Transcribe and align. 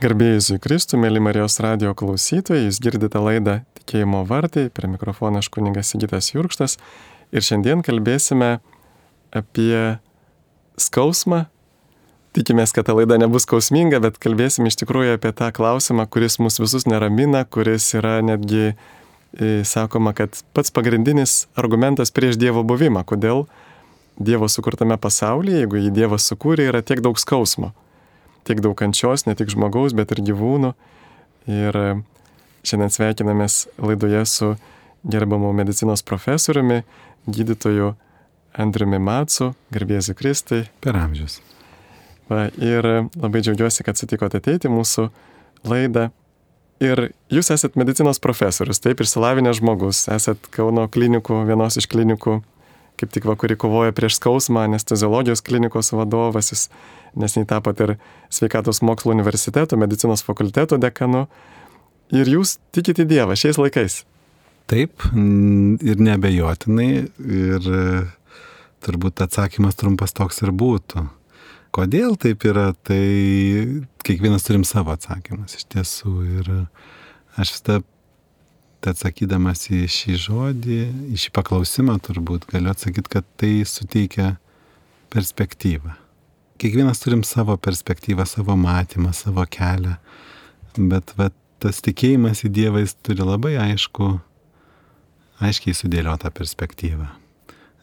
Garbėjusui 0.00 0.56
Kristų, 0.64 0.96
mėly 0.96 1.20
Marijos 1.20 1.58
radio 1.60 1.90
klausytojai, 1.92 2.62
jūs 2.64 2.78
girdite 2.80 3.20
laidą 3.20 3.58
Tikėjimo 3.76 4.22
vartai, 4.24 4.70
prie 4.72 4.88
mikrofono 4.88 5.42
aš 5.42 5.50
kuningas 5.52 5.90
Sigitas 5.92 6.30
Jurkštas 6.32 6.78
ir 7.36 7.44
šiandien 7.44 7.82
kalbėsime 7.84 8.62
apie 9.36 9.98
skausmą. 10.80 11.42
Tikimės, 12.32 12.72
kad 12.72 12.88
ta 12.88 12.94
laida 12.96 13.18
nebus 13.20 13.44
skausminga, 13.44 14.00
bet 14.00 14.16
kalbėsim 14.24 14.70
iš 14.70 14.78
tikrųjų 14.80 15.18
apie 15.18 15.34
tą 15.36 15.50
klausimą, 15.52 16.08
kuris 16.08 16.38
mus 16.40 16.56
visus 16.62 16.88
neramina, 16.88 17.44
kuris 17.44 17.90
yra 17.98 18.22
netgi, 18.24 18.70
e, 19.36 19.52
sakoma, 19.68 20.14
kad 20.16 20.40
pats 20.56 20.72
pagrindinis 20.72 21.42
argumentas 21.60 22.08
prieš 22.08 22.40
Dievo 22.40 22.64
buvimą. 22.64 23.04
Kodėl 23.04 23.44
Dievo 24.16 24.48
sukurtame 24.48 24.96
pasaulyje, 24.96 25.66
jeigu 25.66 25.84
jį 25.84 25.94
Dievas 26.00 26.32
sukūrė, 26.32 26.70
yra 26.72 26.80
tiek 26.80 27.04
daug 27.04 27.20
skausmo 27.20 27.74
tiek 28.48 28.62
daug 28.64 28.76
kančios, 28.78 29.26
ne 29.28 29.36
tik 29.38 29.52
žmogaus, 29.52 29.94
bet 29.96 30.12
ir 30.14 30.22
gyvūnų. 30.30 30.72
Ir 31.50 31.76
e, 31.80 31.88
šiandien 32.66 32.92
sveikinamės 32.94 33.64
laidoje 33.80 34.24
su 34.28 34.52
gerbamu 35.08 35.52
medicinos 35.56 36.04
profesoriumi, 36.06 36.82
gydytoju 37.30 37.94
Andriumi 38.60 38.98
Matsu, 39.00 39.54
garbėsiu 39.72 40.16
Kristai. 40.18 40.64
Per 40.84 40.98
amžius. 40.98 41.40
Va, 42.30 42.48
ir 42.62 42.86
e, 42.86 42.96
labai 43.18 43.42
džiaugiuosi, 43.44 43.84
kad 43.86 43.98
sutikote 43.98 44.40
ateiti 44.40 44.70
mūsų 44.70 45.08
laidą. 45.70 46.10
Ir 46.80 47.10
jūs 47.28 47.50
esate 47.52 47.76
medicinos 47.76 48.22
profesorius, 48.24 48.80
taip 48.80 49.02
išsilavinęs 49.04 49.58
žmogus, 49.58 50.06
esate 50.08 50.48
Kauno 50.54 50.86
klinikų, 50.88 51.42
vienos 51.48 51.76
iš 51.76 51.90
klinikų, 51.92 52.38
kaip 53.00 53.12
tik 53.14 53.26
va, 53.28 53.36
kuri 53.40 53.56
kovoja 53.60 53.94
prieš 53.96 54.18
skausmą, 54.20 54.66
anesteziologijos 54.68 55.42
klinikos 55.46 55.92
vadovas, 55.96 56.52
jūs 56.52 56.68
nesnei 57.18 57.48
tapot 57.48 57.80
ir 57.80 57.96
sveikatos 58.32 58.82
mokslo 58.86 59.14
universiteto, 59.14 59.78
medicinos 59.80 60.24
fakulteto 60.26 60.78
dekanu. 60.80 61.26
Ir 62.14 62.28
jūs 62.28 62.58
tikite 62.74 63.06
Dievą 63.06 63.36
šiais 63.38 63.58
laikais. 63.60 64.02
Taip, 64.70 65.02
ir 65.14 66.02
nebejotinai. 66.02 66.90
Ir 67.26 67.70
e, 67.70 67.86
turbūt 68.84 69.22
atsakymas 69.24 69.78
trumpas 69.78 70.14
toks 70.14 70.42
ir 70.44 70.52
būtų. 70.54 71.06
Kodėl 71.74 72.16
taip 72.18 72.42
yra, 72.50 72.72
tai 72.86 73.02
kiekvienas 74.06 74.46
turim 74.46 74.66
savo 74.66 74.94
atsakymus 74.94 75.54
iš 75.58 75.68
tiesų. 75.70 76.14
Ir 76.40 76.52
aš 77.38 77.54
vis 77.56 77.66
tą 78.80 78.94
atsakydamas 78.94 79.66
į 79.70 79.84
šį 79.92 80.20
žodį, 80.26 80.82
į 81.14 81.24
šį 81.24 81.34
paklausimą 81.36 81.98
turbūt 82.04 82.48
galiu 82.50 82.72
atsakyti, 82.72 83.12
kad 83.18 83.28
tai 83.40 83.58
suteikia 83.68 84.34
perspektyvą 85.12 85.98
kiekvienas 86.60 87.00
turim 87.00 87.22
savo 87.24 87.56
perspektyvą, 87.56 88.26
savo 88.26 88.56
matymą, 88.56 89.12
savo 89.16 89.44
kelią, 89.48 89.94
bet 90.76 91.14
va, 91.16 91.30
tas 91.60 91.80
tikėjimas 91.84 92.44
į 92.44 92.50
Dievą 92.56 92.82
jis 92.82 92.92
turi 93.04 93.24
labai 93.24 93.54
aišku, 93.62 94.10
aiškiai 95.40 95.76
sudėliotą 95.76 96.32
perspektyvą. 96.36 97.08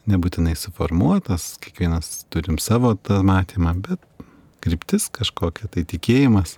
Nebūtinai 0.07 0.53
suformuotas, 0.55 1.55
kiekvienas 1.63 2.27
turim 2.31 2.61
savo 2.61 2.93
tą 2.95 3.19
matymą, 3.27 3.73
bet 3.81 4.25
kryptis 4.63 5.09
kažkokia, 5.13 5.71
tai 5.73 5.83
tikėjimas. 5.89 6.57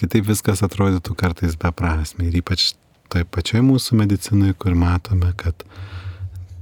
Kitaip 0.00 0.26
viskas 0.30 0.64
atrodytų 0.64 1.14
kartais 1.18 1.58
beprasme 1.60 2.30
ir 2.30 2.40
ypač 2.40 2.72
toj 3.12 3.24
pačioj 3.32 3.62
mūsų 3.64 3.98
medicinoje, 4.02 4.54
kur 4.60 4.76
matome, 4.78 5.32
kad 5.36 5.64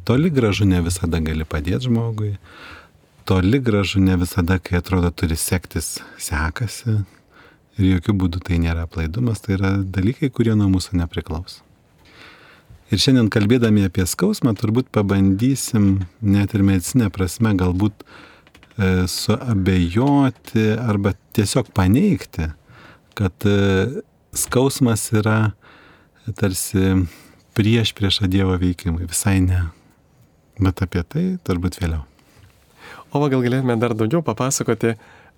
toli 0.06 0.30
gražu 0.30 0.66
ne 0.68 0.80
visada 0.84 1.20
gali 1.22 1.44
padėti 1.44 1.88
žmogui, 1.88 2.36
toli 3.26 3.58
gražu 3.58 4.00
ne 4.00 4.16
visada, 4.20 4.58
kai 4.62 4.78
atrodo 4.80 5.10
turi 5.10 5.38
sektis, 5.38 5.96
sekasi. 6.22 7.00
Ir 7.76 7.96
jokių 7.96 8.14
būdų 8.22 8.40
tai 8.46 8.60
nėra 8.62 8.86
aplaidumas, 8.86 9.42
tai 9.44 9.58
yra 9.58 9.74
dalykai, 9.82 10.30
kurie 10.32 10.54
nuo 10.56 10.70
mūsų 10.72 10.96
nepriklauso. 11.02 11.60
Ir 12.86 13.02
šiandien 13.02 13.26
kalbėdami 13.34 13.82
apie 13.88 14.06
skausmą, 14.06 14.54
turbūt 14.56 14.92
pabandysim 14.94 16.06
net 16.22 16.54
ir 16.54 16.62
medicinė 16.64 17.10
prasme 17.12 17.50
galbūt 17.58 18.04
e, 18.06 19.08
suabejoti 19.10 20.68
arba 20.78 21.16
tiesiog 21.34 21.72
paneigti, 21.74 22.46
kad 23.18 23.48
e, 23.50 24.04
skausmas 24.38 25.08
yra 25.18 25.40
tarsi 26.34 27.06
prieš 27.56 27.94
priešą 27.96 28.28
Dievo 28.30 28.56
veikimui. 28.60 29.06
Visai 29.08 29.40
ne. 29.44 29.66
Bet 30.60 30.82
apie 30.84 31.02
tai 31.04 31.24
turbūt 31.46 31.80
vėliau. 31.80 32.04
O 33.14 33.20
gal 33.30 33.42
galėtume 33.44 33.76
dar 33.80 33.94
daugiau 33.96 34.22
papasakoti, 34.24 34.96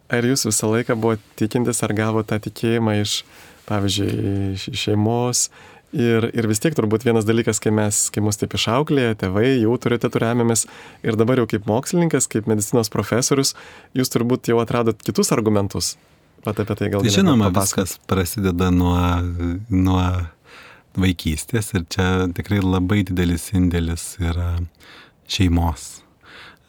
ar 0.08 0.26
jūs 0.26 0.46
visą 0.48 0.70
laiką 0.72 0.96
buvote 0.98 1.22
tikintis, 1.38 1.82
ar 1.84 1.94
gavote 1.96 2.32
tą 2.32 2.40
tikėjimą 2.48 3.00
iš, 3.02 3.22
pavyzdžiui, 3.68 4.54
iš 4.56 4.68
šeimos. 4.86 5.48
Ir, 5.88 6.26
ir 6.36 6.44
vis 6.50 6.60
tiek 6.60 6.74
turbūt 6.76 7.06
vienas 7.06 7.24
dalykas, 7.24 7.62
kai 7.64 7.70
mes, 7.72 8.02
kai 8.12 8.20
mus 8.20 8.36
taip 8.36 8.52
išauklėje, 8.58 9.14
tėvai, 9.22 9.46
jau 9.56 9.72
autoritetų 9.72 10.20
remiamės 10.20 10.66
ir 11.00 11.16
dabar 11.16 11.40
jau 11.40 11.46
kaip 11.48 11.64
mokslininkas, 11.70 12.28
kaip 12.28 12.50
medicinos 12.50 12.92
profesorius, 12.92 13.54
jūs 13.96 14.12
turbūt 14.12 14.50
jau 14.52 14.58
atradot 14.60 15.00
kitus 15.00 15.32
argumentus. 15.32 15.94
Pat 16.44 16.60
apie 16.60 16.76
tai 16.76 16.90
gal 16.92 17.06
tai 17.06 17.14
žinoma, 17.14 17.48
viskas 17.56 17.96
prasideda 18.10 18.68
nuo, 18.70 19.00
nuo 19.72 20.02
vaikystės 20.96 21.74
ir 21.74 21.84
čia 21.92 22.08
tikrai 22.34 22.62
labai 22.64 23.04
didelis 23.04 23.50
indėlis 23.52 24.14
yra 24.22 24.54
šeimos 25.28 25.98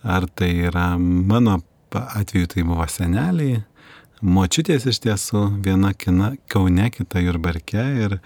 Ar 0.03 0.27
tai 0.27 0.53
yra 0.69 0.97
mano 0.97 1.59
atveju 1.91 2.47
tai 2.47 2.63
buvo 2.63 2.85
seneliai, 2.87 3.63
močiutės 4.23 4.85
iš 4.87 5.01
tiesų, 5.03 5.41
viena 5.65 5.91
kina, 5.91 6.33
Kaune, 6.51 6.87
kita 6.95 7.19
Jurbarke 7.19 7.83
ir 8.05 8.19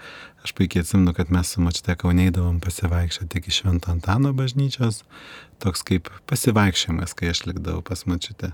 aš 0.44 0.52
puikiai 0.54 0.84
atsimenu, 0.84 1.14
kad 1.16 1.32
mes 1.34 1.50
su 1.50 1.62
močiute 1.64 1.96
Kauneidavom 1.98 2.60
pasivaikščioti 2.62 3.40
iki 3.40 3.54
Švento 3.58 3.90
Antano 3.90 4.30
bažnyčios, 4.36 5.02
toks 5.58 5.82
kaip 5.88 6.12
pasivaikščiojimas, 6.30 7.16
kai 7.18 7.32
aš 7.32 7.42
likdavau 7.48 7.82
pas 7.82 8.06
močiutę. 8.06 8.52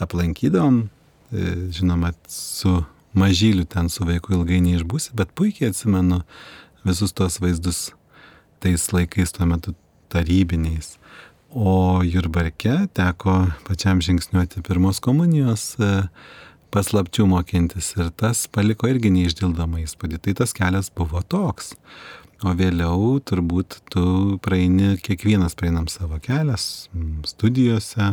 Aplankydavom, 0.00 0.86
e, 1.32 1.56
žinoma, 1.76 2.14
su 2.28 2.78
mažyliu 3.16 3.66
ten 3.68 3.90
su 3.92 4.06
vaiku 4.08 4.32
ilgai 4.38 4.62
neišbūsi, 4.64 5.12
bet 5.18 5.36
puikiai 5.36 5.74
atsimenu 5.74 6.22
visus 6.86 7.12
tuos 7.12 7.40
vaizdus 7.42 7.90
tais 8.62 8.88
laikais 8.92 9.34
tuo 9.34 9.46
metu 9.46 9.74
tarybiniais. 10.12 10.96
O 11.50 12.02
Jurbarke 12.04 12.74
teko 12.94 13.46
pačiam 13.66 14.00
žingsniuoti 14.02 14.62
pirmos 14.66 15.00
komunijos 15.00 15.74
e, 15.80 15.90
paslapčių 16.74 17.26
mokintis 17.30 17.94
ir 17.96 18.10
tas 18.20 18.44
paliko 18.52 18.90
irgi 18.90 19.12
neišdildomą 19.14 19.80
įspūdį. 19.86 20.20
Tai 20.24 20.36
tas 20.42 20.54
kelias 20.56 20.90
buvo 20.92 21.22
toks. 21.22 21.74
O 22.44 22.52
vėliau 22.52 23.16
turbūt 23.24 23.78
tu 23.88 24.36
praeini, 24.44 24.98
kiekvienas 25.00 25.56
praeinam 25.56 25.86
savo 25.88 26.18
kelias 26.20 26.90
studijose, 27.24 28.10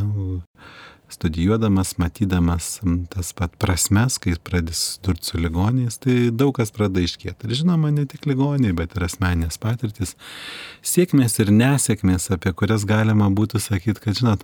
studijuodamas, 1.13 1.95
matydamas 2.01 2.77
tas 3.13 3.31
pat 3.37 3.55
prasmes, 3.61 4.19
kai 4.21 4.35
pradės 4.41 4.99
durti 5.05 5.31
su 5.31 5.41
ligoniais, 5.41 5.99
tai 6.03 6.29
daug 6.33 6.53
kas 6.57 6.73
pradeda 6.75 7.03
iškėti. 7.05 7.47
Ir 7.47 7.59
žinoma, 7.63 7.91
ne 7.93 8.05
tik 8.09 8.27
ligoniai, 8.29 8.73
bet 8.77 8.95
ir 8.97 9.05
asmenės 9.07 9.59
patirtis, 9.61 10.15
sėkmės 10.85 11.39
ir 11.43 11.53
nesėkmės, 11.53 12.31
apie 12.35 12.53
kurias 12.57 12.87
galima 12.89 13.29
būtų 13.33 13.61
sakyti, 13.63 14.03
kad, 14.03 14.19
žinot, 14.19 14.43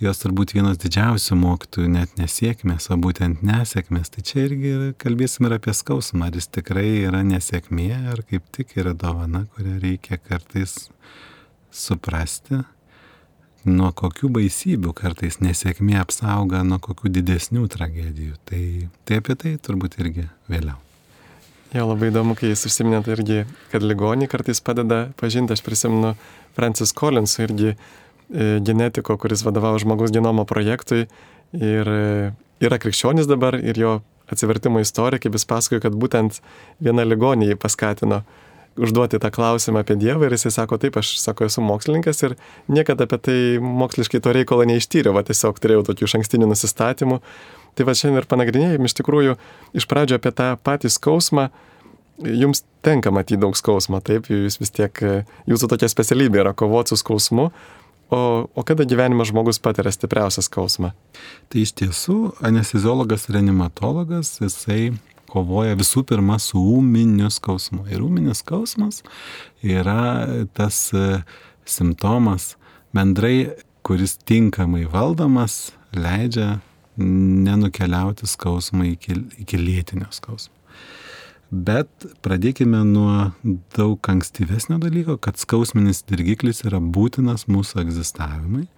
jos 0.00 0.22
turbūt 0.22 0.54
vienas 0.56 0.80
didžiausių 0.80 1.36
mokytojų 1.42 1.92
net 1.92 2.16
nesėkmės, 2.20 2.88
o 2.90 2.96
būtent 3.00 3.44
nesėkmės. 3.44 4.12
Tai 4.14 4.24
čia 4.24 4.46
irgi 4.46 4.74
kalbėsim 5.00 5.48
ir 5.48 5.58
apie 5.58 5.74
skausmą, 5.76 6.30
ar 6.30 6.38
jis 6.38 6.48
tikrai 6.48 6.88
yra 7.04 7.20
nesėkmė, 7.26 7.90
ar 8.14 8.24
kaip 8.28 8.48
tik 8.56 8.78
yra 8.80 8.94
dovana, 8.96 9.44
kurią 9.56 9.76
reikia 9.82 10.20
kartais 10.22 10.88
suprasti 11.70 12.64
nuo 13.68 13.90
kokių 13.96 14.30
baisybių 14.36 14.92
kartais 14.96 15.40
nesėkmė 15.44 15.98
apsauga 16.00 16.62
nuo 16.66 16.80
kokių 16.82 17.12
didesnių 17.18 17.66
tragedijų. 17.72 18.36
Tai, 18.48 18.62
tai 19.04 19.20
apie 19.20 19.36
tai 19.36 19.56
turbūt 19.60 19.98
irgi 20.00 20.28
vėliau. 20.50 20.78
Jo, 21.70 21.84
labai 21.86 22.08
įdomu, 22.10 22.34
kai 22.34 22.50
jūs 22.50 22.66
užsiminėte 22.66 23.12
irgi, 23.14 23.44
kad 23.70 23.84
ligonį 23.84 24.26
kartais 24.32 24.58
padeda 24.64 25.04
pažinti, 25.20 25.54
aš 25.54 25.62
prisimenu 25.62 26.16
Francis 26.56 26.90
Collins 26.96 27.36
irgi 27.38 27.68
e, 27.70 27.76
genetiko, 28.66 29.14
kuris 29.20 29.44
vadovavo 29.46 29.78
žmogaus 29.78 30.10
genomo 30.10 30.42
projektui 30.50 31.04
ir 31.54 31.92
e, 31.94 32.32
yra 32.64 32.80
krikščionis 32.82 33.30
dabar 33.30 33.54
ir 33.60 33.78
jo 33.78 34.00
atsivertimo 34.30 34.82
istorija, 34.82 35.22
kaip 35.22 35.38
jis 35.38 35.46
pasakojo, 35.46 35.84
kad 35.84 35.94
būtent 35.94 36.40
viena 36.82 37.06
ligonė 37.06 37.52
jį 37.52 37.58
paskatino 37.62 38.24
užduoti 38.80 39.20
tą 39.22 39.30
klausimą 39.34 39.82
apie 39.84 39.96
Dievą 40.00 40.26
ir 40.26 40.34
jisai 40.36 40.52
sako, 40.54 40.78
taip, 40.80 40.98
aš 41.00 41.14
sako, 41.20 41.46
esu 41.50 41.62
mokslininkas 41.64 42.22
ir 42.26 42.36
niekada 42.68 43.06
apie 43.08 43.18
tai 43.26 43.38
moksliškai 43.62 44.20
to 44.24 44.34
reikalo 44.36 44.66
neištyriau, 44.68 45.14
va 45.16 45.24
tiesiog 45.26 45.60
turėjau 45.62 45.86
tokių 45.90 46.10
šankstinių 46.14 46.50
nusistatymų. 46.50 47.20
Tai 47.78 47.86
va 47.86 47.94
šiandien 47.94 48.22
ir 48.22 48.28
panagrinėjim 48.30 48.86
iš 48.88 48.96
tikrųjų 48.98 49.36
iš 49.78 49.86
pradžio 49.90 50.18
apie 50.18 50.32
tą 50.34 50.52
patį 50.64 50.90
skausmą. 50.90 51.50
Jums 52.20 52.64
tenka 52.84 53.12
matyti 53.14 53.38
daug 53.40 53.54
skausmo, 53.56 54.00
taip, 54.04 54.26
jūs 54.28 54.58
vis 54.60 54.74
tiek, 54.76 54.92
jūsų 55.48 55.70
tokia 55.72 55.88
specialybė 55.88 56.42
yra 56.42 56.52
kovoti 56.52 56.92
su 56.92 57.00
skausmu. 57.00 57.50
o, 58.10 58.48
o 58.54 58.62
kada 58.66 58.84
gyvenime 58.84 59.24
žmogus 59.24 59.62
patiria 59.62 59.92
stipriausią 59.94 60.42
skausmą? 60.44 60.90
Tai 61.48 61.62
iš 61.62 61.72
tiesų 61.78 62.16
anesteziologas 62.44 63.28
reanimatologas, 63.30 64.34
jisai 64.42 64.90
kovoja 65.30 65.78
visų 65.78 66.04
pirma 66.08 66.38
su 66.42 66.60
ūminiu 66.60 67.30
skausmu. 67.32 67.86
Ir 67.90 68.02
ūminis 68.04 68.42
skausmas 68.44 69.02
yra 69.62 70.46
tas 70.56 70.88
e, 70.96 71.22
simptomas 71.68 72.54
bendrai, 72.96 73.52
kuris 73.86 74.18
tinkamai 74.28 74.84
valdomas, 74.90 75.70
leidžia 75.96 76.58
nenukeliauti 77.00 78.28
skausmą 78.28 78.90
iki, 78.92 79.16
iki 79.40 79.60
lėtinio 79.60 80.10
skausmo. 80.14 80.54
Bet 81.50 82.04
pradėkime 82.22 82.84
nuo 82.86 83.32
daug 83.74 84.10
ankstyvesnio 84.12 84.78
dalyko, 84.78 85.16
kad 85.18 85.40
skausminis 85.40 86.04
dirgiklis 86.06 86.62
yra 86.62 86.78
būtinas 86.78 87.48
mūsų 87.50 87.82
egzistavimui. 87.82 88.68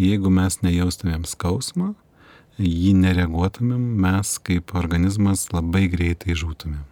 Jeigu 0.00 0.32
mes 0.32 0.56
nejaustumėm 0.64 1.26
skausmo, 1.28 1.92
jį 2.58 2.94
nereaguotumėm, 3.00 3.84
mes 4.04 4.36
kaip 4.46 4.74
organizmas 4.78 5.48
labai 5.54 5.86
greitai 5.92 6.36
žūtumėm. 6.38 6.82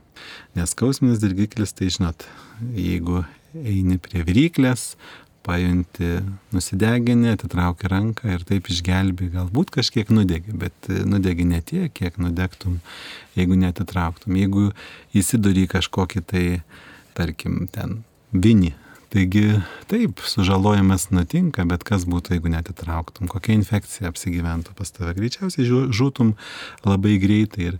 Nes 0.57 0.75
skausminis 0.75 1.21
dirgiklis, 1.23 1.75
tai 1.75 1.91
žinot, 1.93 2.27
jeigu 2.77 3.23
eini 3.59 3.99
prie 4.03 4.23
viryklės, 4.27 4.93
pajunti 5.43 6.21
nusideginį, 6.55 7.33
atitrauki 7.35 7.91
ranką 7.91 8.31
ir 8.37 8.45
taip 8.47 8.69
išgelbi, 8.71 9.31
galbūt 9.33 9.73
kažkiek 9.75 10.13
nudegi, 10.15 10.55
bet 10.55 10.91
nudegi 11.09 11.47
ne 11.49 11.59
tiek, 11.67 11.91
kiek 11.95 12.19
nudegtum, 12.23 12.79
jeigu 13.39 13.59
netitrauktum. 13.59 14.39
Jeigu 14.39 14.69
įsiduri 15.19 15.67
kažkokį 15.71 16.25
tai, 16.31 16.47
tarkim, 17.19 17.67
ten 17.75 18.01
vinį. 18.33 18.75
Taigi 19.13 19.61
taip, 19.93 20.23
sužalojimas 20.25 21.11
nutinka, 21.13 21.67
bet 21.69 21.83
kas 21.85 22.07
būtų, 22.09 22.39
jeigu 22.39 22.49
netitrauktum, 22.49 23.29
kokia 23.29 23.53
infekcija 23.59 24.09
apsigyventų 24.09 24.73
pas 24.79 24.89
tave, 24.89 25.13
greičiausiai 25.19 25.67
žūtum 25.93 26.31
labai 26.89 27.19
greitai. 27.21 27.67
Ir 27.75 27.77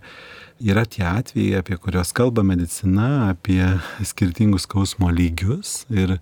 yra 0.61 0.83
tie 0.85 1.07
atvejai, 1.09 1.63
apie 1.63 1.79
kuriuos 1.81 2.13
kalba 2.13 2.43
medicina, 2.45 3.31
apie 3.31 3.63
skirtingus 4.05 4.67
skausmo 4.67 5.09
lygius 5.09 5.87
ir 5.89 6.19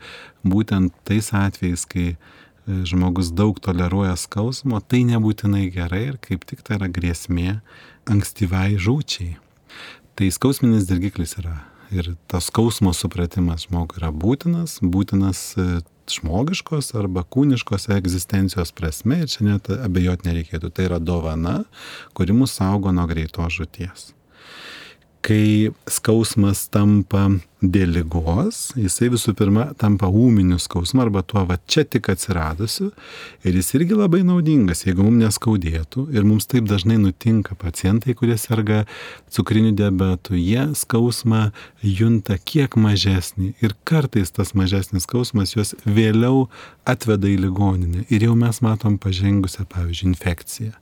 būtent 0.47 0.95
tais 1.03 1.27
atvejais, 1.35 1.83
kai 1.91 2.05
e, 2.13 2.15
žmogus 2.87 3.33
daug 3.35 3.59
toleruoja 3.59 4.15
skausmo, 4.15 4.79
tai 4.79 5.03
nebūtinai 5.09 5.65
gerai 5.75 6.05
ir 6.13 6.21
kaip 6.23 6.47
tik 6.47 6.63
tai 6.63 6.79
yra 6.79 6.87
grėsmė 6.87 7.57
ankstyvai 8.07 8.79
žūčiai. 8.79 9.35
Tai 10.15 10.31
skausminis 10.31 10.87
dirgiklis 10.87 11.35
yra 11.43 11.57
ir 11.91 12.13
tas 12.31 12.47
skausmo 12.49 12.93
supratimas 12.95 13.67
žmogui 13.67 13.99
yra 14.01 14.11
būtinas, 14.15 14.79
būtinas 14.81 15.41
e, 15.59 15.67
žmogiškos 16.11 16.93
arba 16.99 17.23
kūniškos 17.23 17.89
egzistencijos 17.95 18.73
prasme 18.75 19.21
ir 19.23 19.29
čia 19.31 19.45
net 19.47 19.69
abejot 19.75 20.25
nereikėtų. 20.27 20.71
Tai 20.71 20.87
yra 20.89 20.99
dovana, 21.03 21.61
kuri 22.17 22.35
mus 22.35 22.55
saugo 22.57 22.91
nuo 22.95 23.07
greitos 23.11 23.59
žuties 23.59 24.11
kai 25.21 25.69
skausmas 25.85 26.65
tampa 26.73 27.29
dėl 27.61 27.91
lygos, 27.93 28.71
jisai 28.73 29.11
visų 29.13 29.35
pirma 29.37 29.67
tampa 29.77 30.09
ūminiu 30.09 30.57
skausmu 30.61 31.03
arba 31.03 31.21
tuo 31.21 31.43
va 31.45 31.59
čia 31.69 31.83
tik 31.85 32.09
atsiradusiu 32.09 32.89
ir 33.45 33.57
jis 33.59 33.69
irgi 33.77 33.97
labai 33.97 34.23
naudingas, 34.25 34.81
jeigu 34.87 35.05
mums 35.05 35.21
neskaudėtų 35.21 36.07
ir 36.15 36.25
mums 36.25 36.49
taip 36.49 36.65
dažnai 36.69 36.97
nutinka 37.01 37.53
pacientai, 37.61 38.15
kurie 38.17 38.39
serga 38.41 38.83
cukriniu 39.29 39.75
diabetu, 39.77 40.33
jie 40.39 40.71
skausmą 40.77 41.51
junta 41.85 42.39
kiek 42.41 42.77
mažesnį 42.81 43.53
ir 43.61 43.77
kartais 43.85 44.33
tas 44.33 44.55
mažesnis 44.57 45.05
skausmas 45.05 45.53
juos 45.53 45.75
vėliau 45.85 46.47
atveda 46.89 47.29
į 47.29 47.37
ligoninę 47.45 48.07
ir 48.09 48.25
jau 48.25 48.35
mes 48.37 48.61
matom 48.65 48.97
pažengusią, 49.01 49.67
pavyzdžiui, 49.69 50.09
infekciją, 50.11 50.73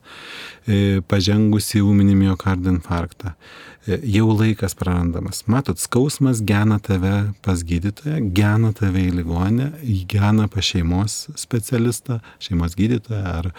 e, 0.63 1.01
pažengusi 1.11 1.83
ūminį 1.83 2.15
miocardo 2.21 2.71
infarktą 2.71 3.33
e, 3.33 3.99
jau 4.15 4.29
laikas 4.31 4.77
prarandamas. 4.79 5.43
Matot, 5.51 5.81
skausmas 5.81 6.41
gena 6.69 6.79
tave 6.79 7.33
pas 7.41 7.63
gydytoją, 7.63 8.33
gena 8.33 8.69
tave 8.73 9.01
į 9.09 9.13
ligonę, 9.17 9.71
gena 10.07 10.47
pas 10.47 10.63
šeimos 10.63 11.29
specialistą, 11.35 12.19
šeimos 12.39 12.75
gydytoją 12.77 13.23
ar, 13.25 13.49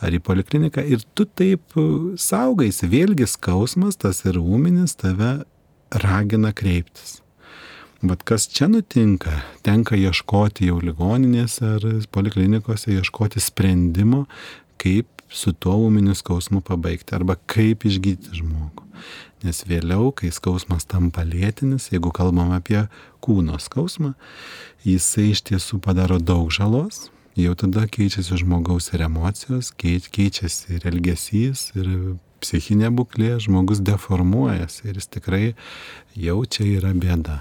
ar 0.00 0.10
į 0.14 0.20
polikliniką 0.24 0.80
ir 0.80 1.02
tu 1.14 1.26
taip 1.26 1.76
saugaisi. 2.16 2.88
Vėlgi 2.88 3.26
skausmas, 3.28 3.96
tas 3.96 4.24
ir 4.24 4.38
ūminis, 4.40 4.96
tave 4.96 5.44
ragina 5.92 6.52
kreiptis. 6.52 7.20
Bet 8.02 8.24
kas 8.24 8.48
čia 8.48 8.68
nutinka, 8.68 9.42
tenka 9.64 9.96
ieškoti 9.96 10.70
jau 10.70 10.80
ligoninėse 10.80 11.76
ar 11.76 11.84
poliklinikose, 12.12 12.96
ieškoti 12.96 13.40
sprendimo, 13.40 14.24
kaip 14.80 15.08
su 15.28 15.52
tuo 15.52 15.76
ūminiu 15.84 16.16
skausmu 16.16 16.62
pabaigti 16.64 17.16
arba 17.16 17.36
kaip 17.46 17.84
išgydyti 17.84 18.40
žmogų. 18.40 18.88
Nes 19.44 19.60
vėliau, 19.68 20.08
kai 20.16 20.30
skausmas 20.32 20.86
tampa 20.88 21.24
lėtinis, 21.28 21.90
jeigu 21.92 22.12
kalbam 22.16 22.54
apie 22.56 22.86
kūno 23.24 23.58
skausmą, 23.60 24.14
jisai 24.86 25.30
iš 25.34 25.44
tiesų 25.50 25.80
padaro 25.84 26.16
daug 26.18 26.48
žalos, 26.54 27.08
jau 27.36 27.54
tada 27.58 27.84
keičiasi 27.90 28.40
žmogaus 28.40 28.92
ir 28.94 29.04
emocijos, 29.04 29.72
keičiasi 29.76 30.78
ir 30.78 30.88
elgesys, 30.88 31.70
ir 31.76 31.88
psichinė 32.44 32.90
būklė, 32.94 33.36
žmogus 33.42 33.80
deformuojasi 33.84 34.90
ir 34.90 35.00
jis 35.00 35.10
tikrai 35.18 35.44
jau 36.26 36.42
čia 36.44 36.66
yra 36.76 36.92
bėda. 36.96 37.40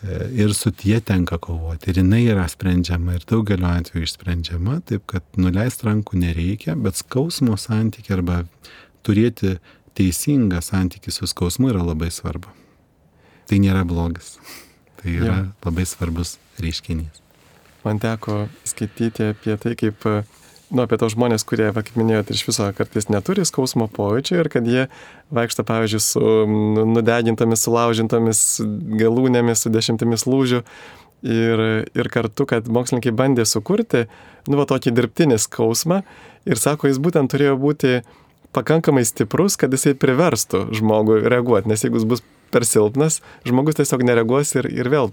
E, 0.00 0.18
ir 0.44 0.54
su 0.56 0.72
tie 0.72 1.00
tenka 1.04 1.38
kovoti. 1.42 1.90
Ir 1.90 2.00
jinai 2.00 2.22
yra 2.32 2.46
sprendžiama 2.48 3.18
ir 3.18 3.26
daugeliu 3.28 3.68
atveju 3.68 4.06
išsprendžiama, 4.06 4.80
taip 4.88 5.04
kad 5.10 5.26
nuleist 5.40 5.84
rankų 5.84 6.22
nereikia, 6.22 6.76
bet 6.78 7.00
skausmo 7.00 7.58
santykiai 7.60 8.16
arba 8.20 8.44
turėti 9.06 9.58
teisingą 9.98 10.60
santykį 10.64 11.12
su 11.14 11.28
skausmu 11.30 11.72
yra 11.72 11.84
labai 11.84 12.10
svarbu. 12.14 12.50
Tai 13.50 13.58
nėra 13.62 13.82
blogis. 13.88 14.36
Tai 15.00 15.10
yra 15.10 15.32
ja. 15.32 15.46
labai 15.64 15.86
svarbus 15.88 16.36
reiškinys. 16.60 17.22
Man 17.84 17.98
teko 18.00 18.44
skaityti 18.68 19.30
apie 19.32 19.56
tai, 19.56 19.72
kaip, 19.80 20.04
nu, 20.68 20.82
apie 20.84 20.98
tos 21.00 21.14
žmonės, 21.16 21.46
kurie, 21.48 21.70
va, 21.72 21.82
kaip 21.86 21.96
minėjote, 21.96 22.36
iš 22.36 22.44
viso 22.50 22.66
kartais 22.76 23.08
neturi 23.08 23.46
skausmo 23.48 23.88
pojūčio 23.90 24.42
ir 24.42 24.50
kad 24.52 24.68
jie 24.68 24.86
vaikšta, 25.32 25.64
pavyzdžiui, 25.68 26.02
su 26.04 26.24
nu, 26.50 26.84
nudegintomis, 26.98 27.64
sulaužintomis 27.64 28.42
galūnėmis, 29.00 29.64
su 29.64 29.72
dešimtimis 29.72 30.28
lūžių. 30.28 30.64
Ir, 31.20 31.60
ir 31.92 32.08
kartu, 32.08 32.46
kad 32.48 32.68
mokslininkai 32.72 33.12
bandė 33.12 33.44
sukurti, 33.48 34.06
nu, 34.48 34.56
va, 34.60 34.64
tokį 34.68 34.92
dirbtinį 34.96 35.36
skausmą 35.40 36.00
ir 36.48 36.60
sako, 36.60 36.88
jis 36.88 37.00
būtent 37.02 37.32
turėjo 37.32 37.58
būti 37.60 37.98
pakankamai 38.56 39.04
stiprus, 39.06 39.56
kad 39.60 39.72
jisai 39.74 39.94
priverstų 39.98 40.66
žmogų 40.76 41.20
reaguoti, 41.30 41.70
nes 41.70 41.84
jeigu 41.84 42.00
jis 42.00 42.08
bus 42.08 42.22
per 42.50 42.66
silpnas, 42.66 43.20
žmogus 43.46 43.78
tiesiog 43.78 44.04
nereaguos 44.06 44.54
ir, 44.58 44.68
ir 44.70 44.90
vėl. 44.90 45.12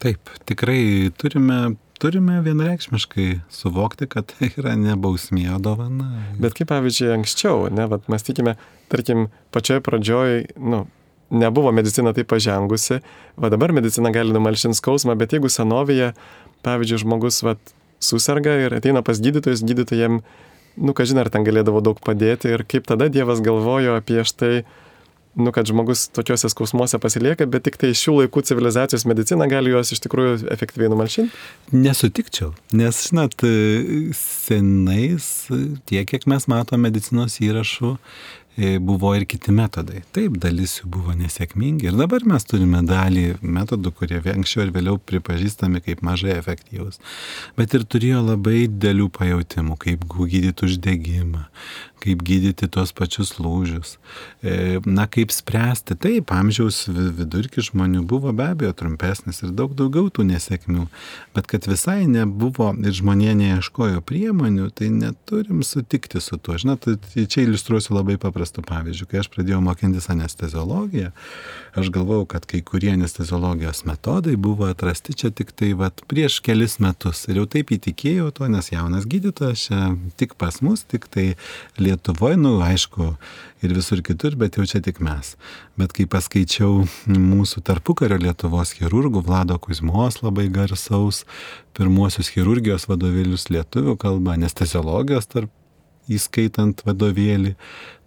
Taip, 0.00 0.32
tikrai 0.48 1.10
turime, 1.20 1.74
turime 2.00 2.38
vienreikšmiškai 2.44 3.26
suvokti, 3.52 4.08
kad 4.08 4.30
tai 4.32 4.48
yra 4.54 4.72
ne 4.80 4.96
bausmė, 4.96 5.50
o 5.56 5.58
dovana. 5.60 6.24
Bet 6.40 6.56
kaip 6.56 6.70
pavyzdžiui 6.72 7.12
anksčiau, 7.18 7.66
ne, 7.74 7.84
vat 7.90 8.08
mes 8.12 8.24
tikime, 8.24 8.56
tarkim, 8.92 9.28
pačioje 9.52 9.84
pradžioje, 9.84 10.38
nu, 10.56 10.86
nebuvo 11.30 11.72
medicina 11.76 12.14
taip 12.16 12.30
pažengusi, 12.32 13.02
va 13.36 13.52
dabar 13.52 13.76
medicina 13.76 14.12
gali 14.14 14.32
numalšinti 14.34 14.80
skausmą, 14.80 15.18
bet 15.20 15.36
jeigu 15.36 15.52
senovėje, 15.52 16.14
pavyzdžiui, 16.64 17.02
žmogus 17.04 17.44
vat, 17.44 17.60
susirga 18.00 18.56
ir 18.64 18.72
ateina 18.80 19.04
pas 19.04 19.20
gydytojus, 19.20 19.60
gydytojams 19.68 20.24
nu, 20.80 20.94
kažin 20.96 21.20
ar 21.22 21.30
ten 21.32 21.44
galėdavo 21.46 21.82
daug 21.84 22.00
padėti 22.04 22.54
ir 22.54 22.64
kaip 22.68 22.88
tada 22.88 23.10
Dievas 23.12 23.42
galvojo 23.44 23.98
apie 24.00 24.24
štai, 24.26 24.62
nu, 25.38 25.52
kad 25.54 25.68
žmogus 25.68 26.08
tokiuose 26.14 26.50
skausmuose 26.50 26.98
pasilieka, 27.02 27.46
bet 27.50 27.64
tik 27.68 27.78
tai 27.80 27.92
šių 27.96 28.16
laikų 28.22 28.42
civilizacijos 28.48 29.06
medicina 29.08 29.46
gali 29.50 29.74
juos 29.74 29.92
iš 29.94 30.02
tikrųjų 30.06 30.48
efektyviai 30.50 30.90
numalšinti? 30.90 31.30
Nesutikčiau, 31.76 32.50
nes, 32.76 33.04
žinot, 33.10 33.36
senais, 34.18 35.30
tiek 35.90 36.08
kiek 36.10 36.26
mes 36.30 36.48
matome 36.50 36.88
medicinos 36.88 37.38
įrašų, 37.44 37.94
buvo 38.56 39.12
ir 39.16 39.24
kiti 39.30 39.52
metodai. 39.54 40.02
Taip, 40.14 40.36
dalis 40.42 40.78
jų 40.80 40.90
buvo 40.92 41.14
nesėkmingi 41.16 41.88
ir 41.88 41.96
dabar 41.98 42.24
mes 42.28 42.44
turime 42.44 42.82
dalį 42.86 43.40
metodų, 43.40 43.92
kurie 43.96 44.20
anksčiau 44.32 44.66
ir 44.66 44.72
vėliau 44.74 44.98
pripažįstami 44.98 45.82
kaip 45.84 46.02
mažai 46.06 46.34
efektyvūs. 46.36 47.00
Bet 47.56 47.74
ir 47.76 47.86
turėjo 47.88 48.24
labai 48.26 48.66
dėlių 48.68 49.08
pajūtimų, 49.16 49.78
kaip 49.80 50.04
gydyti 50.10 50.66
uždegimą, 50.66 51.46
kaip 52.00 52.22
gydyti 52.26 52.68
tuos 52.72 52.92
pačius 52.96 53.34
lūžius, 53.38 53.96
e, 54.42 54.80
na, 54.86 55.06
kaip 55.10 55.32
spręsti. 55.34 55.96
Taip, 56.00 56.32
amžiaus 56.34 56.82
vidurkis 56.88 57.70
žmonių 57.70 58.02
buvo 58.08 58.32
be 58.36 58.48
abejo 58.54 58.72
trumpesnis 58.76 59.42
ir 59.44 59.52
daug 59.56 59.74
daugiau 59.78 60.10
tų 60.12 60.26
nesėkmių, 60.30 60.86
bet 61.36 61.50
kad 61.50 61.68
visai 61.70 62.04
nebuvo 62.10 62.72
ir 62.80 62.96
žmonė 62.96 63.34
neieškojo 63.40 64.02
priemonių, 64.06 64.70
tai 64.76 64.90
neturim 64.94 65.64
sutikti 65.66 66.22
su 66.24 66.38
tuo. 66.38 66.56
Žinot, 66.60 66.88
tai 66.88 67.26
čia 67.30 67.44
iliustruosiu 67.44 67.96
labai 67.98 68.16
paprastu 68.20 68.64
pavyzdžiu. 68.66 69.08
Kai 69.10 69.22
aš 69.22 69.30
pradėjau 69.34 69.60
mokintis 69.64 70.08
anesteziologiją, 70.12 71.12
aš 71.78 71.92
galvojau, 71.94 72.26
kad 72.34 72.46
kai 72.50 72.62
kurie 72.66 72.92
anesteziologijos 72.94 73.84
metodai 73.88 74.36
buvo 74.40 74.68
atrasti 74.70 75.14
čia 75.16 75.30
tik 75.34 75.52
tai 75.56 75.72
vat, 75.78 76.02
prieš 76.10 76.40
kelis 76.44 76.78
metus. 76.82 77.26
Ir 77.30 77.42
jau 77.42 77.46
taip 77.50 77.72
įtikėjau 77.76 78.30
tuo, 78.34 78.48
nes 78.50 78.72
jaunas 78.72 79.06
gydytojas 79.10 79.66
čia 79.68 79.80
tik 80.20 80.36
pas 80.40 80.60
mus, 80.64 80.84
tik 80.88 81.06
tai 81.12 81.26
Lietuvoje, 81.90 82.38
nu 82.40 82.56
aišku, 82.64 83.10
ir 83.66 83.74
visur 83.76 84.00
kitur, 84.06 84.36
bet 84.38 84.56
jau 84.56 84.64
čia 84.68 84.80
tik 84.84 85.00
mes. 85.04 85.34
Bet 85.80 85.92
kai 85.96 86.06
paskaičiau 86.10 86.84
mūsų 87.10 87.64
tarpukario 87.66 88.20
Lietuvos 88.22 88.72
chirurgų, 88.78 89.24
Vlado 89.26 89.58
Kuzmos 89.60 90.20
labai 90.22 90.48
garsaus, 90.52 91.24
pirmuosius 91.76 92.30
chirurgijos 92.32 92.86
vadovėlius 92.90 93.48
lietuvių 93.50 93.96
kalba, 94.00 94.36
anesteziologijos 94.38 95.28
tarp 95.30 95.52
įskaitant 96.10 96.82
vadovėlį, 96.86 97.54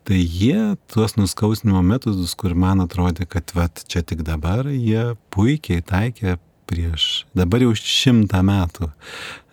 tai 0.03 0.19
jie 0.19 0.73
tuos 0.91 1.15
nuskausnimo 1.15 1.83
metodus, 1.85 2.33
kur 2.35 2.55
man 2.55 2.83
atrodė, 2.83 3.27
kad 3.29 3.53
vat, 3.55 3.85
čia 3.87 4.03
tik 4.03 4.25
dabar, 4.27 4.67
jie 4.67 5.13
puikiai 5.33 5.83
taikė 5.85 6.37
prieš 6.67 7.25
dabar 7.35 7.63
jau 7.63 7.73
šimtą 7.77 8.41
metų. 8.45 8.89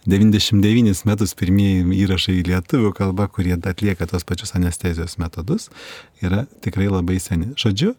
99 0.09 1.05
metus 1.05 1.35
pirmieji 1.37 1.85
įrašai 2.01 2.39
lietuvių 2.47 2.93
kalbą, 2.97 3.27
kurie 3.29 3.53
atlieka 3.57 4.07
tos 4.09 4.25
pačius 4.25 4.55
anestezijos 4.57 5.19
metodus, 5.21 5.69
yra 6.25 6.47
tikrai 6.65 6.89
labai 6.89 7.19
seni. 7.21 7.51
Žodžiu, 7.61 7.93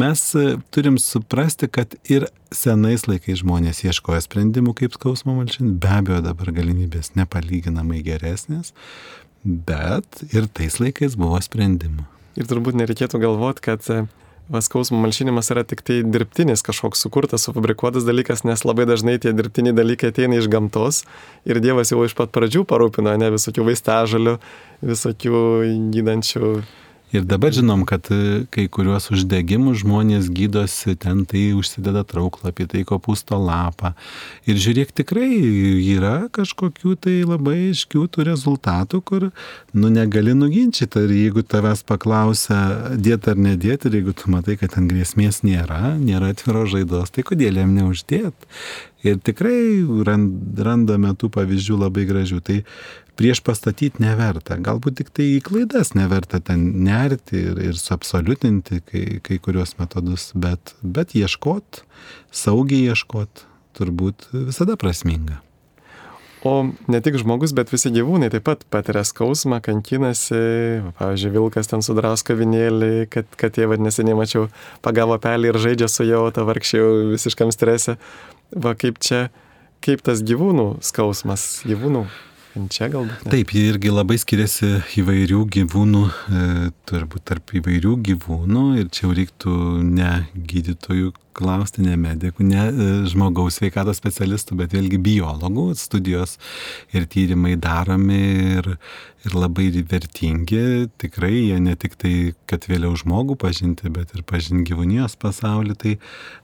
mes 0.00 0.22
e, 0.38 0.56
turim 0.72 0.96
suprasti, 1.02 1.68
kad 1.68 1.98
ir 2.08 2.28
senais 2.52 3.04
laikais 3.08 3.42
žmonės 3.42 3.82
ieškojo 3.84 4.22
sprendimų, 4.24 4.72
kaip 4.80 4.96
skausmo 4.96 5.36
malšinti, 5.36 5.76
be 5.82 5.92
abejo 5.92 6.22
dabar 6.24 6.54
galimybės 6.56 7.12
nepalyginamai 7.20 8.00
geresnės, 8.06 8.72
bet 9.44 10.24
ir 10.32 10.48
tais 10.48 10.80
laikais 10.80 11.18
buvo 11.20 11.40
sprendimų. 11.44 12.08
Ir 12.40 12.48
turbūt 12.48 12.78
nereikėtų 12.80 13.20
galvoti, 13.20 13.64
kad 13.68 13.84
e, 13.92 14.06
skausmo 14.60 14.98
malšinimas 15.00 15.50
yra 15.54 15.62
tik 15.64 15.82
tai 15.86 16.00
dirbtinis 16.04 16.64
kažkoks 16.66 17.04
sukurtas, 17.04 17.46
sufabrikuotas 17.46 18.04
dalykas, 18.04 18.44
nes 18.44 18.64
labai 18.66 18.86
dažnai 18.90 19.18
tie 19.22 19.32
dirbtiniai 19.36 19.76
dalykai 19.76 20.12
ateina 20.12 20.38
iš 20.40 20.50
gamtos 20.52 21.02
ir 21.48 21.62
Dievas 21.62 21.92
jau 21.94 22.02
iš 22.04 22.16
pat 22.18 22.32
pradžių 22.34 22.66
parūpino, 22.68 23.14
ne 23.16 23.32
visokių 23.34 23.68
vaistažalių, 23.70 24.36
visokių 24.92 25.42
gydančių 25.94 26.54
Ir 27.12 27.26
dabar 27.28 27.52
žinom, 27.52 27.82
kad 27.84 28.06
e, 28.08 28.46
kai 28.48 28.64
kuriuos 28.72 29.10
uždegimus 29.12 29.82
žmonės 29.82 30.30
gydosi, 30.32 30.94
ten 30.96 31.26
tai 31.28 31.50
užsideda 31.52 32.06
trauklapį, 32.08 32.66
tai 32.72 32.84
kopūsto 32.88 33.36
lapą. 33.36 33.90
Ir 34.48 34.56
žiūrėk, 34.56 34.94
tikrai 34.96 35.28
yra 35.92 36.14
kažkokių 36.32 36.94
tai 37.04 37.18
labai 37.28 37.58
iškių 37.74 38.06
tų 38.14 38.24
rezultatų, 38.30 39.02
kur, 39.04 39.28
nu, 39.76 39.90
negali 39.92 40.32
nuginčyti. 40.38 41.04
Ir 41.04 41.12
jeigu 41.18 41.44
tavęs 41.44 41.84
paklausia, 41.84 42.62
dėt 42.96 43.28
ar 43.28 43.36
nedėt, 43.36 43.84
ir 43.84 44.00
jeigu 44.00 44.16
tu 44.16 44.32
matai, 44.32 44.56
kad 44.56 44.72
ten 44.78 44.88
grėsmės 44.88 45.42
nėra, 45.44 45.98
nėra 46.00 46.32
atviro 46.32 46.64
žaidos, 46.64 47.12
tai 47.12 47.26
kodėl 47.28 47.60
jam 47.60 47.76
neuždėt? 47.76 48.48
Ir 49.02 49.18
tikrai 49.18 49.82
randame 50.06 51.10
tų 51.18 51.28
pavyzdžių 51.34 51.78
labai 51.80 52.04
gražių. 52.06 52.38
Tai 52.46 52.60
prieš 53.18 53.42
pastatyti 53.44 54.02
neverta. 54.02 54.56
Galbūt 54.60 54.98
tik 55.00 55.12
tai 55.14 55.28
į 55.36 55.44
klaidas 55.46 55.92
neverta 55.98 56.40
ten 56.40 56.64
nerti 56.86 57.44
ir, 57.52 57.60
ir 57.70 57.78
suabsoliutinti 57.78 58.82
kai, 58.88 59.06
kai 59.24 59.38
kurios 59.42 59.76
metodus, 59.80 60.30
bet, 60.34 60.74
bet 60.82 61.16
ieškot, 61.18 61.84
saugiai 62.32 62.92
ieškot, 62.92 63.46
turbūt 63.78 64.30
visada 64.32 64.78
prasminga. 64.80 65.40
O 66.42 66.72
ne 66.90 66.98
tik 66.98 67.14
žmogus, 67.22 67.52
bet 67.54 67.70
visi 67.70 67.92
gyvūnai 67.94 68.26
taip 68.32 68.42
pat 68.48 68.64
patiria 68.72 69.04
skausmą, 69.06 69.60
kankinasi. 69.62 70.40
Pavyzdžiui, 70.98 71.30
vilkas 71.36 71.70
ten 71.70 71.84
sudras 71.86 72.26
kavinėlį, 72.26 73.06
kad, 73.14 73.28
kad 73.38 73.58
jie 73.58 73.68
vadinasi, 73.70 74.02
nemačiau, 74.08 74.48
pagavo 74.82 75.20
pelį 75.22 75.52
ir 75.52 75.60
žaidžia 75.62 75.86
su 75.92 76.08
jau, 76.08 76.24
ta 76.34 76.42
vargšiau 76.48 77.12
visiškam 77.12 77.54
strese. 77.54 77.94
Va 78.50 78.74
kaip 78.74 78.98
čia, 78.98 79.28
kaip 79.86 80.02
tas 80.02 80.24
gyvūnų 80.26 80.82
skausmas, 80.82 81.62
gyvūnų 81.68 82.08
Čia 82.52 82.90
galbūt. 82.92 83.24
Ne. 83.24 83.32
Taip, 83.32 83.52
irgi 83.56 83.92
labai 83.92 84.18
skiriasi 84.20 84.82
įvairių 85.00 85.40
gyvūnų, 85.56 86.02
e, 86.08 86.48
turbūt 86.88 87.24
tarp 87.30 87.54
įvairių 87.56 87.94
gyvūnų 88.08 88.64
ir 88.82 88.90
čia 88.92 89.06
jau 89.06 89.14
reiktų 89.16 89.54
ne 89.88 90.10
gydytojų 90.36 91.14
klausti 91.36 91.84
ne 91.84 91.96
medikų, 92.00 92.44
ne 92.46 92.62
e, 92.68 92.88
žmogaus 93.10 93.58
sveikatos 93.58 94.00
specialistų, 94.00 94.58
bet 94.60 94.76
vėlgi 94.76 95.00
biologų 95.02 95.72
studijos 95.78 96.36
ir 96.94 97.06
tyrimai 97.10 97.54
daromi 97.60 98.20
ir, 98.58 98.68
ir 99.26 99.36
labai 99.36 99.70
vertingi. 99.90 100.90
Tikrai 101.02 101.32
jie 101.34 101.58
ne 101.62 101.76
tik 101.78 101.96
tai, 102.00 102.14
kad 102.50 102.66
vėliau 102.70 102.94
žmogų 102.98 103.38
pažinti, 103.40 103.90
bet 103.92 104.14
ir 104.16 104.24
pažinti 104.28 104.72
gyvūnijos 104.72 105.18
pasaulį. 105.22 105.78
Tai 105.82 105.96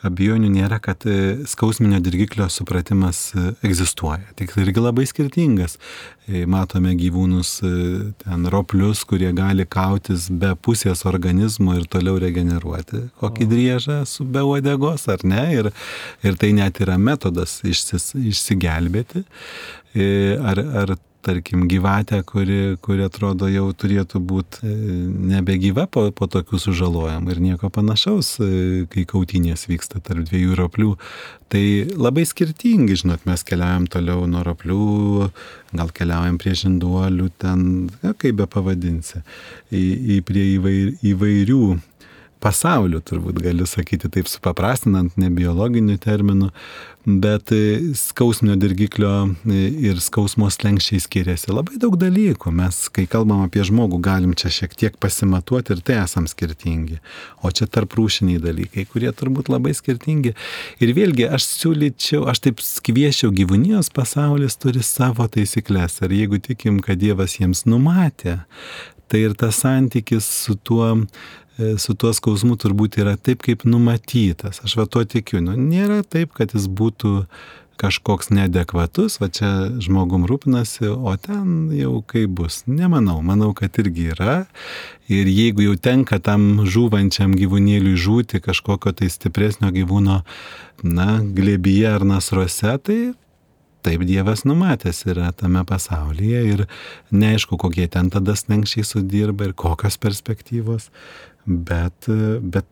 abejonių 0.08 0.52
nėra, 0.56 0.80
kad 0.84 1.06
e, 1.08 1.44
skausminio 1.48 2.00
dirgiklio 2.04 2.48
supratimas 2.52 3.28
e, 3.34 3.52
egzistuoja. 3.66 4.24
Tik 4.40 4.54
tai 4.54 4.66
irgi 4.66 4.84
labai 4.84 5.08
skirtingas. 5.10 5.78
Matome 6.28 6.92
gyvūnus 6.98 7.54
ten 8.20 8.48
roplius, 8.52 9.00
kurie 9.08 9.30
gali 9.32 9.64
kautis 9.64 10.26
be 10.28 10.50
pusės 10.60 11.06
organizmo 11.08 11.72
ir 11.78 11.86
toliau 11.88 12.18
regeneruoti. 12.20 13.06
Kokį 13.20 13.48
driežą 13.48 13.98
su 14.08 14.26
be 14.28 14.42
uodegos 14.44 15.06
ar 15.08 15.24
ne? 15.24 15.44
Ir, 15.56 15.70
ir 16.20 16.36
tai 16.40 16.52
net 16.56 16.82
yra 16.84 16.98
metodas 17.00 17.58
išsis, 17.64 18.12
išsigelbėti. 18.20 19.24
E, 19.96 20.08
ar, 20.36 20.60
ar 20.82 20.94
tarkim, 21.28 21.66
gyvatę, 21.68 22.22
kuri, 22.24 22.76
kuri 22.84 23.04
atrodo 23.04 23.48
jau 23.52 23.66
turėtų 23.76 24.20
būti 24.24 24.64
e, 24.64 24.76
nebegyva 25.32 25.84
po, 25.92 26.06
po 26.16 26.28
tokių 26.30 26.60
sužalojimų 26.62 27.34
ir 27.34 27.42
nieko 27.44 27.70
panašaus, 27.74 28.34
e, 28.40 28.50
kai 28.92 29.04
kautynės 29.08 29.66
vyksta 29.68 30.00
tarp 30.04 30.24
dviejų 30.30 30.56
roplių. 30.58 30.94
Tai 31.52 31.64
labai 31.96 32.24
skirtingi, 32.28 32.96
žinot, 33.02 33.24
mes 33.28 33.44
keliaujam 33.48 33.86
toliau 33.92 34.24
nuo 34.28 34.44
roplių, 34.46 35.28
gal 35.76 35.92
keliaujam 35.96 36.40
prie 36.40 36.56
žinduolių, 36.62 37.28
ten, 37.40 37.62
ja, 38.04 38.14
kaip 38.16 38.40
be 38.40 38.48
pavadinsi, 38.48 39.22
į, 39.72 39.84
į 40.16 40.18
prie 40.28 40.48
įvair, 40.56 40.92
įvairių 41.12 41.62
pasauliu, 42.42 43.00
turbūt 43.04 43.40
galiu 43.42 43.66
sakyti 43.68 44.10
taip 44.12 44.28
supaprastinant, 44.30 45.14
ne 45.20 45.30
biologiniu 45.34 45.98
terminu, 46.00 46.50
bet 47.08 47.52
e, 47.52 47.94
skausminio 47.96 48.56
dirgiklio 48.60 49.10
e, 49.48 49.60
ir 49.88 50.00
skausmo 50.02 50.50
slengščiai 50.52 51.00
skiriasi 51.02 51.52
labai 51.52 51.78
daug 51.80 51.96
dalykų. 52.00 52.52
Mes, 52.54 52.80
kai 52.92 53.06
kalbam 53.10 53.44
apie 53.46 53.64
žmogų, 53.66 54.00
galim 54.04 54.34
čia 54.38 54.52
šiek 54.52 54.76
tiek 54.78 54.98
pasimatuoti 55.00 55.74
ir 55.74 55.82
tai 55.86 55.98
esam 56.02 56.28
skirtingi. 56.30 57.00
O 57.42 57.52
čia 57.54 57.68
tarp 57.70 57.96
rūšiniai 57.98 58.42
dalykai, 58.44 58.84
kurie 58.90 59.12
turbūt 59.16 59.50
labai 59.52 59.72
skirtingi. 59.76 60.34
Ir 60.84 60.94
vėlgi, 60.96 61.28
aš 61.38 61.48
siūlyčiau, 61.54 62.26
aš 62.30 62.44
taip 62.48 62.62
kviečiau 62.86 63.32
gyvūnijos 63.34 63.90
pasaulis 63.96 64.58
turi 64.60 64.84
savo 64.86 65.26
taisyklės. 65.32 66.02
Ir 66.04 66.14
jeigu 66.20 66.42
tikim, 66.44 66.82
kad 66.84 67.00
Dievas 67.00 67.38
jiems 67.38 67.64
numatė, 67.68 68.40
tai 69.08 69.24
ir 69.24 69.36
tas 69.38 69.62
santykis 69.64 70.26
su 70.44 70.58
tuo 70.60 70.92
su 71.58 71.94
tuo 71.98 72.12
skausmu 72.14 72.56
turbūt 72.60 73.00
yra 73.02 73.16
taip, 73.16 73.42
kaip 73.46 73.64
numatytas. 73.66 74.62
Aš 74.64 74.76
va 74.78 74.86
tuo 74.86 75.04
tikiu. 75.08 75.40
Nu, 75.44 75.56
nėra 75.58 76.04
taip, 76.06 76.34
kad 76.36 76.54
jis 76.54 76.68
būtų 76.70 77.24
kažkoks 77.78 78.32
neadekvatus, 78.34 79.20
va 79.22 79.28
čia 79.30 79.48
žmogum 79.82 80.26
rūpinasi, 80.26 80.88
o 80.90 81.14
ten 81.22 81.70
jau 81.74 82.00
kaip 82.06 82.32
bus. 82.40 82.64
Nemanau, 82.66 83.20
manau, 83.22 83.52
kad 83.54 83.78
irgi 83.78 84.10
yra. 84.16 84.40
Ir 85.06 85.30
jeigu 85.30 85.62
jau 85.68 85.76
tenka 85.78 86.18
tam 86.18 86.66
žūvančiam 86.66 87.36
gyvūnėliui 87.38 87.94
žūti 87.94 88.42
kažkokio 88.42 88.96
tai 88.98 89.10
stipresnio 89.14 89.70
gyvūno, 89.74 90.20
na, 90.82 91.08
glėbyje 91.22 91.94
ar 91.94 92.06
nasruose, 92.06 92.74
tai 92.82 92.98
taip 93.86 94.02
Dievas 94.08 94.44
numatęs 94.48 95.04
yra 95.08 95.30
tame 95.36 95.64
pasaulyje 95.68 96.44
ir 96.52 96.66
neaišku, 97.14 97.58
kokie 97.60 97.86
ten 97.92 98.10
tada 98.10 98.34
slengščiai 98.38 98.86
sudirba 98.86 99.48
ir 99.48 99.56
kokios 99.58 99.98
perspektyvos 100.00 100.90
bet, 101.48 102.08
bet 102.40 102.66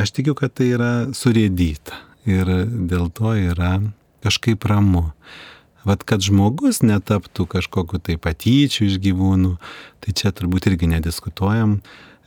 aš 0.00 0.14
tikiu, 0.16 0.34
kad 0.38 0.54
tai 0.56 0.72
yra 0.74 0.92
surėdyta 1.14 1.98
ir 2.28 2.48
dėl 2.88 3.10
to 3.14 3.34
yra 3.36 3.76
kažkaip 4.24 4.64
ramu. 4.68 5.10
Vat 5.84 6.00
kad 6.08 6.24
žmogus 6.24 6.80
netaptų 6.80 7.44
kažkokiu 7.58 8.00
tai 8.00 8.16
patyčiu 8.16 8.86
iš 8.88 8.96
gyvūnų, 9.04 9.52
tai 10.00 10.16
čia 10.16 10.32
turbūt 10.32 10.70
irgi 10.70 10.88
nediskutuojam, 10.94 11.76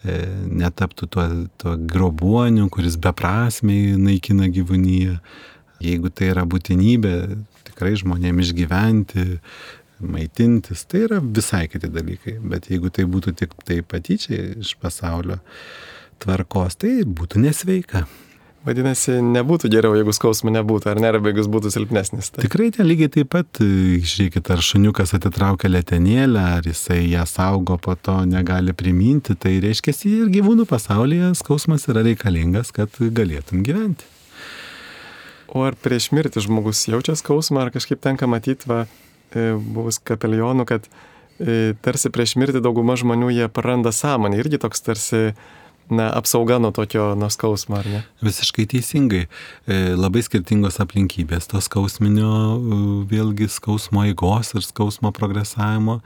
e, 0.05 0.17
netaptų 0.61 1.09
tuo, 1.09 1.25
tuo 1.57 1.73
grobuoniu, 1.89 2.67
kuris 2.69 2.99
beprasmiai 3.01 3.97
naikina 3.97 4.51
gyvūnyje. 4.53 5.17
Jeigu 5.81 6.13
tai 6.13 6.29
yra 6.35 6.45
būtinybė 6.49 7.15
tikrai 7.77 7.93
žmonėms 8.01 8.49
išgyventi, 8.49 9.39
maitintis, 10.01 10.85
tai 10.89 11.05
yra 11.05 11.21
visai 11.21 11.67
kiti 11.69 11.89
dalykai. 11.93 12.39
Bet 12.41 12.71
jeigu 12.73 12.89
tai 12.89 13.05
būtų 13.05 13.37
tik 13.37 13.53
tai 13.65 13.83
patyčiai 13.85 14.57
iš 14.63 14.73
pasaulio 14.81 15.37
tvarkos, 16.17 16.79
tai 16.81 17.03
būtų 17.05 17.45
nesveika. 17.45 18.07
Vadinasi, 18.65 19.21
nebūtų 19.21 19.69
geriau, 19.71 19.93
jeigu 19.95 20.11
skausmo 20.11 20.51
nebūtų, 20.51 20.89
ar 20.91 20.99
ne, 20.99 21.11
arba 21.13 21.29
jeigu 21.29 21.39
jis 21.43 21.51
būtų 21.53 21.69
silpnesnis. 21.71 22.31
Tai. 22.33 22.41
Tikrai 22.43 22.71
ten 22.75 22.89
lygiai 22.89 23.13
taip 23.13 23.29
pat, 23.31 23.61
žiūrėkit, 23.61 24.49
ar 24.51 24.65
šuniukas 24.65 25.13
atitraukia 25.15 25.69
letenėlę, 25.71 26.41
ar 26.57 26.67
jisai 26.67 27.03
ją 27.05 27.23
saugo, 27.29 27.77
po 27.79 27.95
to 27.95 28.17
negali 28.27 28.75
priminti, 28.75 29.37
tai 29.39 29.59
reiškia, 29.63 29.95
ir 30.09 30.33
gyvūnų 30.33 30.67
pasaulyje 30.67 31.31
skausmas 31.39 31.87
yra 31.87 32.03
reikalingas, 32.09 32.73
kad 32.75 32.97
galėtum 32.97 33.63
gyventi. 33.63 34.16
O 35.47 35.63
ar 35.63 35.77
prieš 35.79 36.09
mirtį 36.15 36.43
žmogus 36.43 36.83
jaučia 36.89 37.15
skausmą, 37.17 37.63
ar 37.65 37.71
kažkaip 37.75 38.01
tenka 38.03 38.27
matyti, 38.27 38.67
va, 38.69 38.85
e, 39.31 39.53
buvus 39.55 40.01
kapelionų, 40.03 40.65
kad 40.67 40.89
e, 41.39 41.75
tarsi 41.85 42.11
prieš 42.11 42.35
mirtį 42.41 42.63
dauguma 42.65 42.97
žmonių 42.99 43.31
jie 43.35 43.47
praranda 43.51 43.93
sąmonę, 43.95 44.41
irgi 44.41 44.59
toks 44.63 44.83
tarsi 44.83 45.21
na, 45.89 46.09
apsauga 46.11 46.59
nuo 46.59 46.71
tokio 46.75 47.13
nuskausmo, 47.15 47.79
ar 47.79 47.87
ne? 47.87 48.01
Visiškai 48.25 48.67
teisingai. 48.73 49.25
E, 49.67 49.77
labai 49.95 50.23
skirtingos 50.25 50.81
aplinkybės 50.83 51.47
to 51.51 51.61
skausminio, 51.63 52.31
vėlgi 53.09 53.47
skausmo 53.51 54.03
eigos 54.07 54.53
ir 54.57 54.65
skausmo 54.67 55.13
progresavimo. 55.15 56.01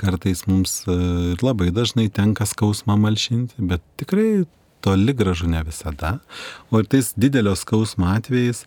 Kartais 0.00 0.44
mums 0.50 0.82
e, 0.84 0.98
labai 1.40 1.70
dažnai 1.74 2.08
tenka 2.12 2.46
skausmą 2.48 2.98
malšinti, 3.00 3.62
bet 3.72 3.84
tikrai 4.00 4.44
toli 4.82 5.14
gražu 5.16 5.50
ne 5.50 5.62
visada. 5.66 6.18
O 6.70 6.82
ir 6.82 6.90
tais 6.90 7.12
didelio 7.16 7.54
skausmo 7.58 8.10
atvejais 8.12 8.66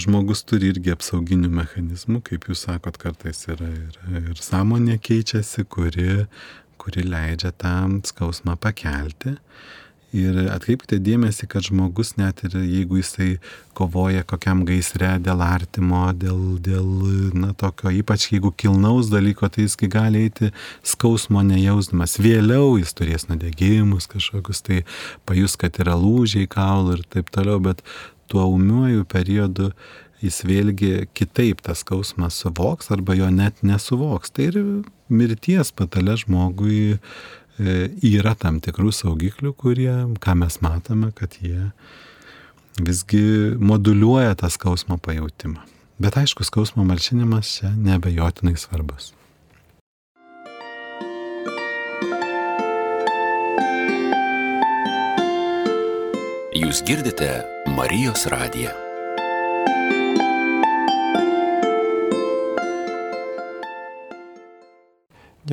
žmogus 0.00 0.40
turi 0.48 0.70
irgi 0.72 0.94
apsauginių 0.94 1.50
mechanizmų, 1.52 2.22
kaip 2.24 2.46
jūs 2.48 2.62
sakot, 2.64 2.96
kartais 2.96 3.42
yra 3.52 3.68
ir, 3.68 3.98
ir 4.32 4.40
sąmonė 4.40 4.96
keičiasi, 5.04 5.66
kuri 5.68 6.24
kuri 6.84 7.04
leidžia 7.08 7.52
tą 7.56 7.76
skausmą 8.04 8.58
pakelti. 8.60 9.36
Ir 10.14 10.36
atkreipkite 10.52 11.00
dėmesį, 11.02 11.48
kad 11.50 11.66
žmogus 11.66 12.12
net 12.14 12.44
ir 12.46 12.52
jeigu 12.60 13.00
jisai 13.00 13.40
kovoja 13.74 14.22
kokiam 14.22 14.60
gaisre 14.66 15.16
dėl 15.18 15.42
artimo, 15.42 16.04
dėl, 16.14 16.38
dėl 16.62 16.86
na, 17.34 17.50
tokio, 17.58 17.90
ypač 17.90 18.28
jeigu 18.30 18.52
kilnaus 18.54 19.10
dalyko, 19.10 19.50
tai 19.50 19.66
jis 19.66 19.74
gali 19.90 20.22
eiti 20.28 20.52
skausmo 20.86 21.42
nejausdamas. 21.42 22.14
Vėliau 22.22 22.76
jis 22.78 22.94
turės 22.94 23.26
nudegimus 23.26 24.06
kažkokius, 24.12 24.62
tai 24.62 24.80
pajus, 25.26 25.58
kad 25.58 25.82
yra 25.82 25.98
lūžiai 25.98 26.46
kaulų 26.46 27.00
ir 27.00 27.04
taip 27.10 27.34
toliau, 27.34 27.58
bet 27.66 27.82
tuo 28.30 28.46
umiuoju 28.54 29.08
periodu 29.10 29.72
jis 30.22 30.44
vėlgi 30.46 30.92
kitaip 31.16 31.60
tą 31.64 31.74
skausmą 31.76 32.30
suvoks 32.32 32.92
arba 32.94 33.16
jo 33.18 33.28
net 33.34 33.66
nesuvoks. 33.66 34.30
Tai 34.30 34.50
ir 34.52 34.60
mirties 35.12 35.72
patale 35.76 36.16
žmogui 36.22 37.00
yra 37.58 38.34
tam 38.38 38.60
tikrų 38.64 38.92
saugiklių, 38.94 39.54
kurie, 39.54 39.92
ką 40.20 40.34
mes 40.40 40.60
matome, 40.64 41.12
kad 41.14 41.36
jie 41.40 41.70
visgi 42.80 43.54
moduliuoja 43.62 44.34
tą 44.40 44.50
skausmo 44.50 44.98
pajūtimą. 44.98 45.62
Bet 46.02 46.16
aišku, 46.18 46.42
skausmo 46.42 46.82
malšinimas 46.86 47.52
čia 47.60 47.70
nebejotinai 47.78 48.56
svarbus. 48.58 49.12
Jūs 56.54 56.82
girdite 56.86 57.44
Marijos 57.74 58.26
radiją. 58.30 58.83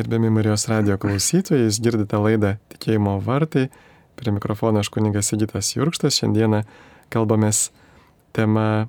Gerbiami 0.02 0.32
Marijos 0.34 0.64
radio 0.66 0.96
klausytojai, 0.98 1.68
jūs 1.68 1.78
girdite 1.86 2.18
laidą 2.18 2.56
Tikėjimo 2.74 3.20
vartai. 3.22 3.68
Prie 4.18 4.32
mikrofono 4.34 4.82
aš 4.82 4.90
kuningas 4.90 5.28
Sigitas 5.30 5.68
Jurkštas. 5.76 6.16
Šiandieną 6.18 6.64
kalbamės 7.14 7.68
tema, 8.34 8.88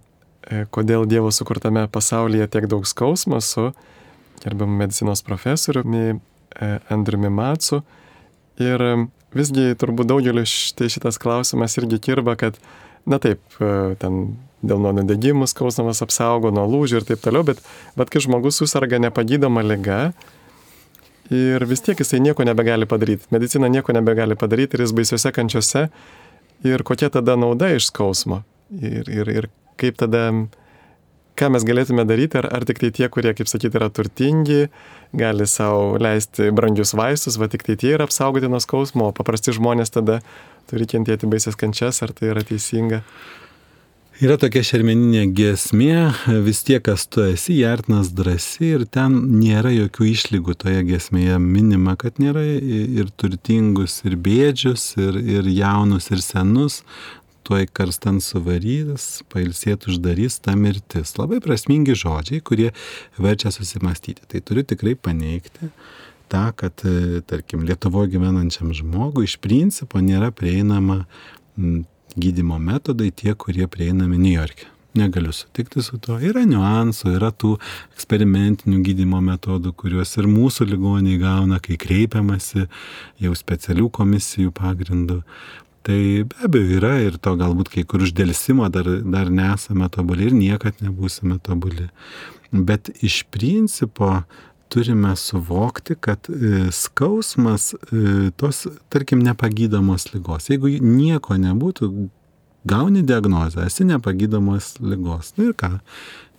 e, 0.48 0.62
kodėl 0.72 1.04
Dievo 1.10 1.28
sukurtame 1.28 1.84
pasaulyje 1.92 2.46
tiek 2.54 2.64
daug 2.64 2.88
skausmo 2.88 3.42
su 3.44 3.74
gerbiamu 4.40 4.78
medicinos 4.80 5.20
profesoriumi 5.26 6.14
e, 6.14 6.16
Andriumi 6.88 7.28
Matsu. 7.28 7.82
Ir 8.56 8.80
e, 8.80 8.96
visgi 9.36 9.76
turbūt 9.76 10.08
daugeliu 10.14 10.48
štai 10.48 10.88
šitas 10.96 11.20
klausimas 11.20 11.76
irgi 11.76 12.00
kirba, 12.08 12.40
kad, 12.40 12.56
na 13.04 13.20
taip, 13.20 13.44
ten 14.00 14.22
dėl 14.64 14.80
nuo 14.80 14.96
nudegimų 14.96 15.44
skausmas 15.50 16.00
apsaugo, 16.00 16.54
nuo 16.54 16.64
lūžių 16.72 17.02
ir 17.02 17.12
taip 17.12 17.20
toliau, 17.20 17.44
bet, 17.52 17.60
bet 18.00 18.08
kai 18.08 18.24
žmogus 18.24 18.64
susirga 18.64 19.02
nepagydoma 19.02 19.60
lyga, 19.66 20.14
ir 21.30 21.64
vis 21.68 21.84
tiek 21.84 21.98
jisai 21.98 22.20
nieko 22.20 22.44
nebegali 22.44 22.88
padaryti. 22.88 23.28
Medicina 23.30 23.68
nieko 23.68 23.94
nebegali 23.94 24.36
padaryti 24.38 24.76
ir 24.76 24.86
jis 24.86 24.94
baisiuose 24.96 25.32
kančiuose. 25.32 25.86
Ir 26.66 26.82
kokia 26.86 27.10
tada 27.10 27.36
nauda 27.36 27.72
iš 27.74 27.90
skausmo? 27.90 28.42
Ir, 28.72 29.08
ir, 29.10 29.28
ir 29.28 29.48
kaip 29.80 29.98
tada, 29.98 30.28
ką 31.38 31.48
mes 31.52 31.66
galėtume 31.66 32.04
daryti, 32.06 32.38
ar, 32.38 32.48
ar 32.54 32.66
tik 32.68 32.78
tai 32.82 32.92
tie, 32.94 33.08
kurie, 33.12 33.32
kaip 33.36 33.50
sakyti, 33.50 33.78
yra 33.80 33.90
turtingi, 33.90 34.68
gali 35.18 35.46
savo 35.50 35.98
leisti 36.00 36.52
brangius 36.54 36.94
vaistus, 36.98 37.38
va 37.40 37.50
tik 37.52 37.66
tai 37.66 37.76
tie 37.80 37.96
yra 37.96 38.06
apsaugoti 38.06 38.50
nuo 38.52 38.62
skausmo, 38.62 39.10
o 39.10 39.16
paprasti 39.16 39.54
žmonės 39.56 39.92
tada 39.96 40.20
turi 40.70 40.86
kentėti 40.88 41.28
baisias 41.30 41.58
kančias, 41.58 42.00
ar 42.06 42.14
tai 42.16 42.30
yra 42.30 42.46
teisinga? 42.46 43.02
Yra 44.22 44.36
tokia 44.38 44.60
šermeninė 44.62 45.24
gesmė, 45.34 46.12
vis 46.46 46.60
tiek, 46.62 46.78
kas 46.86 47.08
tu 47.10 47.24
esi, 47.26 47.56
jartinas 47.58 48.12
drasi 48.14 48.68
ir 48.76 48.84
ten 48.86 49.16
nėra 49.40 49.72
jokių 49.74 50.06
išlygų 50.12 50.54
toje 50.62 50.84
gesmėje 50.86 51.40
minima, 51.42 51.96
kad 51.98 52.20
nėra 52.22 52.44
ir 52.46 53.10
turtingus, 53.18 53.96
ir 54.06 54.14
bėdžius, 54.22 54.84
ir, 55.02 55.18
ir 55.18 55.50
jaunus, 55.50 56.06
ir 56.14 56.22
senus, 56.22 56.78
tuoj 57.42 57.66
karstan 57.74 58.22
suvarys, 58.22 59.24
pailsėt 59.34 59.88
uždarys 59.90 60.38
ta 60.44 60.54
mirtis. 60.54 61.16
Labai 61.18 61.42
prasmingi 61.42 61.98
žodžiai, 61.98 62.44
kurie 62.46 62.70
verčia 63.18 63.50
susimastyti. 63.50 64.22
Tai 64.22 64.46
turiu 64.46 64.62
tikrai 64.62 64.94
paneigti 64.94 65.72
tą, 66.30 66.44
kad, 66.62 66.86
tarkim, 67.26 67.66
Lietuvoje 67.66 68.14
gyvenančiam 68.14 68.70
žmogui 68.70 69.26
iš 69.26 69.40
principo 69.42 69.98
nėra 69.98 70.30
prieinama 70.30 71.08
gydimo 72.16 72.58
metodai 72.60 73.10
tie, 73.14 73.34
kurie 73.34 73.66
prieinami 73.70 74.18
New 74.18 74.34
York'e. 74.34 74.68
Negaliu 74.94 75.32
sutikti 75.32 75.80
su 75.80 75.96
tuo. 75.96 76.18
Yra 76.20 76.42
niuansų, 76.44 77.14
yra 77.16 77.30
tų 77.32 77.54
eksperimentinių 77.94 78.82
gydimo 78.84 79.22
metodų, 79.24 79.72
kuriuos 79.80 80.12
ir 80.20 80.28
mūsų 80.28 80.66
ligoniai 80.68 81.16
gauna, 81.20 81.62
kai 81.64 81.78
kreipiamasi 81.80 82.66
jau 83.24 83.32
specialių 83.38 83.88
komisijų 83.96 84.52
pagrindų. 84.58 85.22
Tai 85.82 85.98
be 86.28 86.44
abejo 86.44 86.76
yra 86.76 86.92
ir 87.02 87.16
to 87.18 87.32
galbūt 87.40 87.72
kai 87.72 87.86
kur 87.88 88.04
uždėlsimo 88.04 88.68
dar, 88.70 88.86
dar 89.02 89.32
nesame 89.32 89.88
tobuli 89.90 90.28
ir 90.28 90.36
niekad 90.36 90.84
nebūsime 90.84 91.40
tobuli. 91.42 91.88
Bet 92.52 92.92
iš 93.00 93.22
principo 93.32 94.20
turime 94.72 95.12
suvokti, 95.16 95.96
kad 96.00 96.28
e, 96.30 96.70
skausmas 96.72 97.72
e, 97.74 98.30
tos, 98.40 98.64
tarkim, 98.92 99.20
nepagydomos 99.24 100.08
lygos. 100.14 100.48
Jeigu 100.48 100.70
nieko 100.80 101.36
nebūtų, 101.40 101.90
gauni 102.68 103.02
diagnozę, 103.06 103.66
esi 103.68 103.84
nepagydomos 103.88 104.76
lygos. 104.80 105.34
Nu 105.36 105.50
ir 105.50 105.56
ką, 105.58 105.74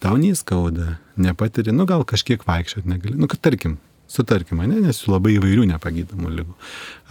tau 0.03 0.17
neįskauda, 0.19 0.97
nepatiri, 1.21 1.75
nu 1.75 1.85
gal 1.89 2.05
kažkiek 2.09 2.45
vaikščioti 2.47 2.89
negali. 2.89 3.19
Nu, 3.19 3.29
kad 3.31 3.43
tarkim, 3.45 3.77
sutarkim, 4.09 4.63
ne, 4.65 4.81
nes 4.87 5.03
jų 5.03 5.13
labai 5.13 5.37
įvairių 5.37 5.67
nepagydomų 5.75 6.33
lygų 6.39 6.57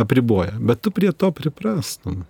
apriboja, 0.02 0.56
bet 0.58 0.82
tu 0.82 0.94
prie 0.94 1.12
to 1.14 1.30
priprastum. 1.37 2.24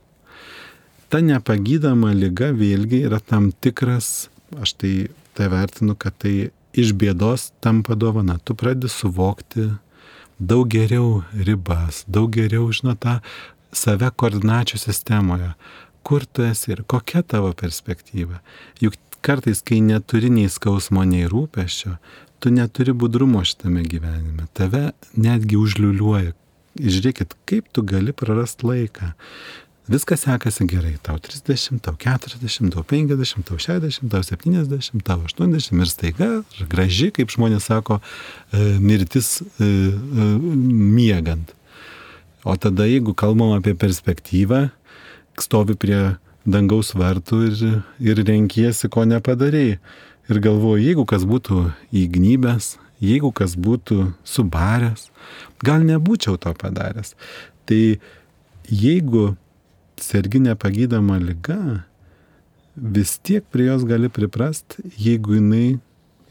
Ta 1.13 1.21
nepagydama 1.25 2.13
lyga 2.17 2.53
vėlgi 2.57 3.03
yra 3.09 3.21
tam 3.21 3.51
tikras, 3.53 4.29
aš 4.61 4.77
tai 4.81 4.95
tai 5.33 5.49
vertinu, 5.49 5.97
kad 5.97 6.17
tai 6.21 6.51
iš 6.79 6.93
bėdos 6.97 7.51
tampa 7.61 7.97
dovana. 7.99 8.39
Tu 8.45 8.57
pradedi 8.59 8.91
suvokti 8.93 9.69
daug 10.39 10.69
geriau 10.69 11.23
ribas, 11.33 12.03
daug 12.07 12.33
geriau 12.35 12.71
žino 12.75 12.97
tą 12.99 13.21
save 13.73 14.11
koordinačių 14.17 14.81
sistemoje, 14.81 15.53
kur 16.03 16.27
tu 16.27 16.45
esi 16.45 16.73
ir 16.75 16.83
kokia 16.89 17.23
tavo 17.23 17.53
perspektyva. 17.57 18.41
Juk 18.83 18.99
kartais, 19.23 19.63
kai 19.63 19.81
neturi 19.85 20.33
nei 20.33 20.51
skausmo, 20.51 21.05
nei 21.07 21.29
rūpeščio, 21.31 21.97
tu 22.43 22.51
neturi 22.51 22.93
budrumo 22.93 23.45
šitame 23.47 23.85
gyvenime. 23.87 24.49
Tave 24.57 24.91
netgi 25.15 25.61
užliuliuoja. 25.61 26.35
Žiūrėkit, 26.73 27.37
kaip 27.47 27.69
tu 27.77 27.85
gali 27.85 28.15
prarasti 28.17 28.65
laiką 28.65 29.13
viskas 29.91 30.23
sekasi 30.27 30.67
gerai, 30.71 30.95
tau 31.03 31.19
30, 31.19 31.81
tau 31.83 31.97
40, 31.99 32.71
tau 32.71 32.83
50, 32.83 33.43
tau 33.49 33.59
60, 33.59 34.09
tau 34.11 34.23
70, 34.23 35.03
tau 35.03 35.19
80 35.27 35.81
ir 35.83 35.91
staiga, 35.91 36.29
graži, 36.71 37.11
kaip 37.15 37.33
žmonės 37.35 37.67
sako, 37.71 37.99
e, 38.53 38.79
mirtis 38.79 39.41
e, 39.43 39.67
e, 39.67 40.29
miegant. 40.95 41.55
O 42.45 42.57
tada, 42.59 42.87
jeigu 42.91 43.15
kalbam 43.15 43.55
apie 43.57 43.75
perspektyvą, 43.79 44.69
stovi 45.39 45.77
prie 45.79 46.17
dangaus 46.47 46.93
vartų 46.99 47.43
ir, 47.49 47.61
ir 48.03 48.23
renkiesi, 48.27 48.91
ko 48.91 49.07
nepadarėjai. 49.07 49.79
Ir 50.31 50.39
galvoju, 50.43 50.83
jeigu 50.83 51.05
kas 51.09 51.27
būtų 51.27 51.65
įgnybęs, 51.99 52.77
jeigu 53.03 53.33
kas 53.35 53.57
būtų 53.59 54.13
subaręs, 54.27 55.09
gal 55.67 55.83
nebūčiau 55.87 56.39
to 56.41 56.53
padaręs. 56.59 57.15
Tai 57.67 57.83
jeigu 58.71 59.33
sergi 60.01 60.41
nepagydama 60.43 61.19
lyga, 61.23 61.85
vis 62.77 63.19
tiek 63.19 63.45
prie 63.53 63.69
jos 63.69 63.85
gali 63.89 64.09
priprast, 64.09 64.79
jeigu 64.97 65.37
jinai 65.39 65.79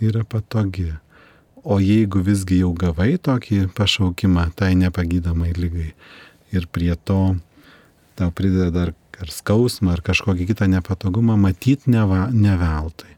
yra 0.01 0.23
patogi. 0.23 0.91
O 1.61 1.77
jeigu 1.77 2.23
visgi 2.25 2.63
jau 2.63 2.71
gavai 2.73 3.19
tokį 3.21 3.67
pašaukimą 3.77 4.47
tai 4.57 4.73
nepagydomai 4.79 5.53
lygai 5.53 5.91
ir 6.51 6.65
prie 6.73 6.95
to 7.05 7.35
tau 8.17 8.31
prideda 8.33 8.71
dar 8.73 8.93
ar 9.21 9.29
skausmą 9.29 9.93
ar 9.93 10.01
kažkokį 10.01 10.47
kitą 10.49 10.67
nepatogumą, 10.71 11.37
matyt 11.37 11.85
ne, 11.85 12.01
va, 12.09 12.27
ne 12.33 12.55
veltui. 12.57 13.13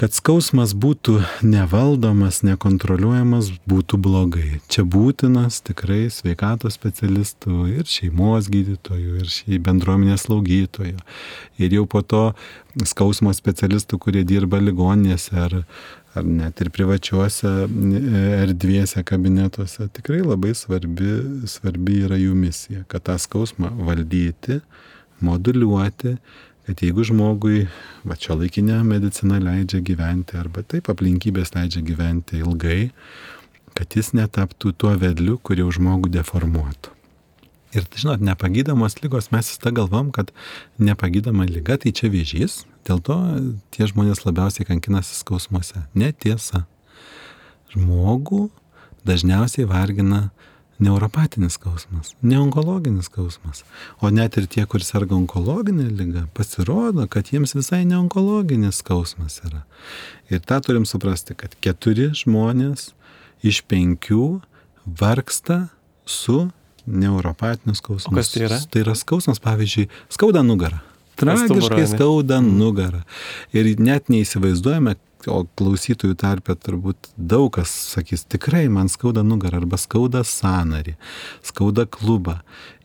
Kad 0.00 0.14
skausmas 0.16 0.70
būtų 0.80 1.18
nevaldomas, 1.44 2.38
nekontroliuojamas, 2.46 3.50
būtų 3.68 3.98
blogai. 4.00 4.60
Čia 4.72 4.86
būtinas 4.88 5.58
tikrai 5.66 6.06
sveikatos 6.08 6.78
specialistų 6.78 7.66
ir 7.74 7.84
šeimos 7.84 8.48
gydytojų, 8.48 9.18
ir 9.20 9.28
šiai 9.28 9.58
bendruomenės 9.60 10.24
slaugytojų. 10.24 10.96
Ir 11.60 11.76
jau 11.76 11.84
po 11.84 12.00
to 12.00 12.22
skausmo 12.88 13.34
specialistų, 13.36 14.00
kurie 14.00 14.24
dirba 14.24 14.62
ligoninėse 14.64 15.36
ar, 15.36 15.58
ar 16.16 16.24
net 16.24 16.64
ir 16.64 16.72
privačiuose 16.72 17.52
erdvėse, 18.40 19.04
kabinetuose. 19.04 19.90
Tikrai 20.00 20.22
labai 20.24 20.56
svarbi, 20.56 21.18
svarbi 21.44 22.06
yra 22.06 22.16
jų 22.16 22.40
misija, 22.40 22.86
kad 22.88 23.04
tą 23.10 23.20
skausmą 23.20 23.74
valdyti, 23.84 24.62
moduliuoti 25.20 26.16
kad 26.68 26.82
jeigu 26.84 27.04
žmogui, 27.06 27.64
va 28.06 28.16
čia 28.20 28.36
laikinė 28.38 28.80
medicina 28.86 29.40
leidžia 29.42 29.80
gyventi, 29.84 30.38
arba 30.40 30.62
taip 30.62 30.90
aplinkybės 30.92 31.54
leidžia 31.56 31.82
gyventi 31.86 32.40
ilgai, 32.42 32.90
kad 33.78 33.96
jis 33.96 34.12
netaptų 34.16 34.74
tuo 34.76 34.94
vedliu, 35.00 35.38
kurį 35.42 35.68
žmogų 35.78 36.12
deformuotų. 36.18 36.96
Ir, 37.70 37.84
žinot, 37.94 38.18
nepagydamos 38.26 38.96
lygos, 38.98 39.28
mes 39.30 39.46
visada 39.46 39.70
galvom, 39.70 40.08
kad 40.10 40.32
nepagydama 40.82 41.46
lyga 41.46 41.76
tai 41.78 41.92
čia 41.94 42.10
vėžys, 42.10 42.64
dėl 42.88 42.98
to 43.06 43.16
tie 43.70 43.86
žmonės 43.86 44.24
labiausiai 44.24 44.66
kankinasi 44.66 45.14
skausmuose. 45.20 45.84
Netiesa. 45.94 46.64
Žmogų 47.70 48.48
dažniausiai 49.06 49.68
vargina 49.70 50.32
neuropatinis 50.80 51.58
skausmas, 51.58 52.14
neonkologinis 52.22 53.08
skausmas. 53.10 53.64
O 54.00 54.10
net 54.10 54.38
ir 54.40 54.46
tie, 54.50 54.64
kur 54.70 54.84
serga 54.84 55.16
onkologinė 55.16 55.88
lyga, 55.92 56.24
pasirodo, 56.36 57.06
kad 57.10 57.32
jiems 57.32 57.54
visai 57.56 57.82
neonkologinis 57.88 58.80
skausmas 58.80 59.40
yra. 59.44 59.64
Ir 60.32 60.40
tą 60.44 60.60
turim 60.64 60.86
suprasti, 60.88 61.36
kad 61.36 61.56
keturi 61.60 62.10
žmonės 62.16 62.90
iš 63.46 63.62
penkių 63.68 64.40
vargsta 65.00 65.66
su 66.08 66.48
neuropatiniu 66.86 67.76
skausmu. 67.76 68.16
Kas 68.16 68.32
tai 68.32 68.46
yra? 68.48 68.60
Tai 68.70 68.84
yra 68.84 68.96
skausmas, 68.98 69.40
pavyzdžiui, 69.42 69.88
skauda 70.12 70.42
nugarą. 70.46 70.80
Tragiškai 71.20 71.84
skauda 71.90 72.40
nugarą. 72.40 73.02
Ir 73.52 73.68
net 73.82 74.08
neįsivaizduojame, 74.12 74.96
o 75.28 75.44
klausytojų 75.58 76.16
tarpe 76.20 76.56
turbūt 76.56 77.12
daug 77.16 77.50
kas 77.58 77.72
sakys, 77.94 78.24
tikrai 78.30 78.68
man 78.72 78.88
skauda 78.92 79.24
nugarą 79.26 79.64
arba 79.64 79.80
skauda 79.80 80.24
sanarį, 80.26 80.96
skauda 81.44 81.88
klubą. 81.90 82.40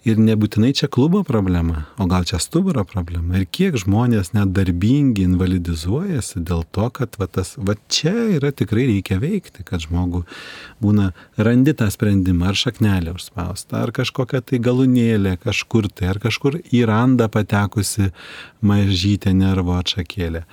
Ir 0.05 0.19
nebūtinai 0.21 0.69
čia 0.77 0.85
klubo 0.85 1.23
problema, 1.25 1.87
o 1.97 2.05
gal 2.05 2.27
čia 2.29 2.37
stuburo 2.37 2.83
problema. 2.85 3.39
Ir 3.39 3.47
kiek 3.49 3.73
žmonės 3.81 4.35
net 4.35 4.51
darbingi 4.53 5.23
invalidizuojasi 5.25 6.43
dėl 6.45 6.61
to, 6.77 6.91
kad 6.93 7.17
va, 7.17 7.25
tas, 7.25 7.55
va 7.57 7.73
čia 7.89 8.13
yra 8.35 8.51
tikrai 8.53 8.85
reikia 8.91 9.17
veikti, 9.23 9.65
kad 9.65 9.81
žmogų 9.81 10.21
būna 10.85 11.07
randi 11.41 11.73
tą 11.73 11.89
sprendimą, 11.89 12.51
ar 12.51 12.61
šaknelė 12.61 13.15
užspausta, 13.17 13.81
ar 13.81 13.95
kažkokia 13.97 14.45
tai 14.45 14.61
galūnėlė 14.61 15.39
kažkur 15.41 15.89
tai, 15.89 16.13
ar 16.13 16.21
kažkur 16.21 16.61
į 16.69 16.85
randą 16.85 17.25
patekusi 17.33 18.11
mažytė 18.61 19.33
nervo 19.33 19.73
atšakėlė 19.81 20.45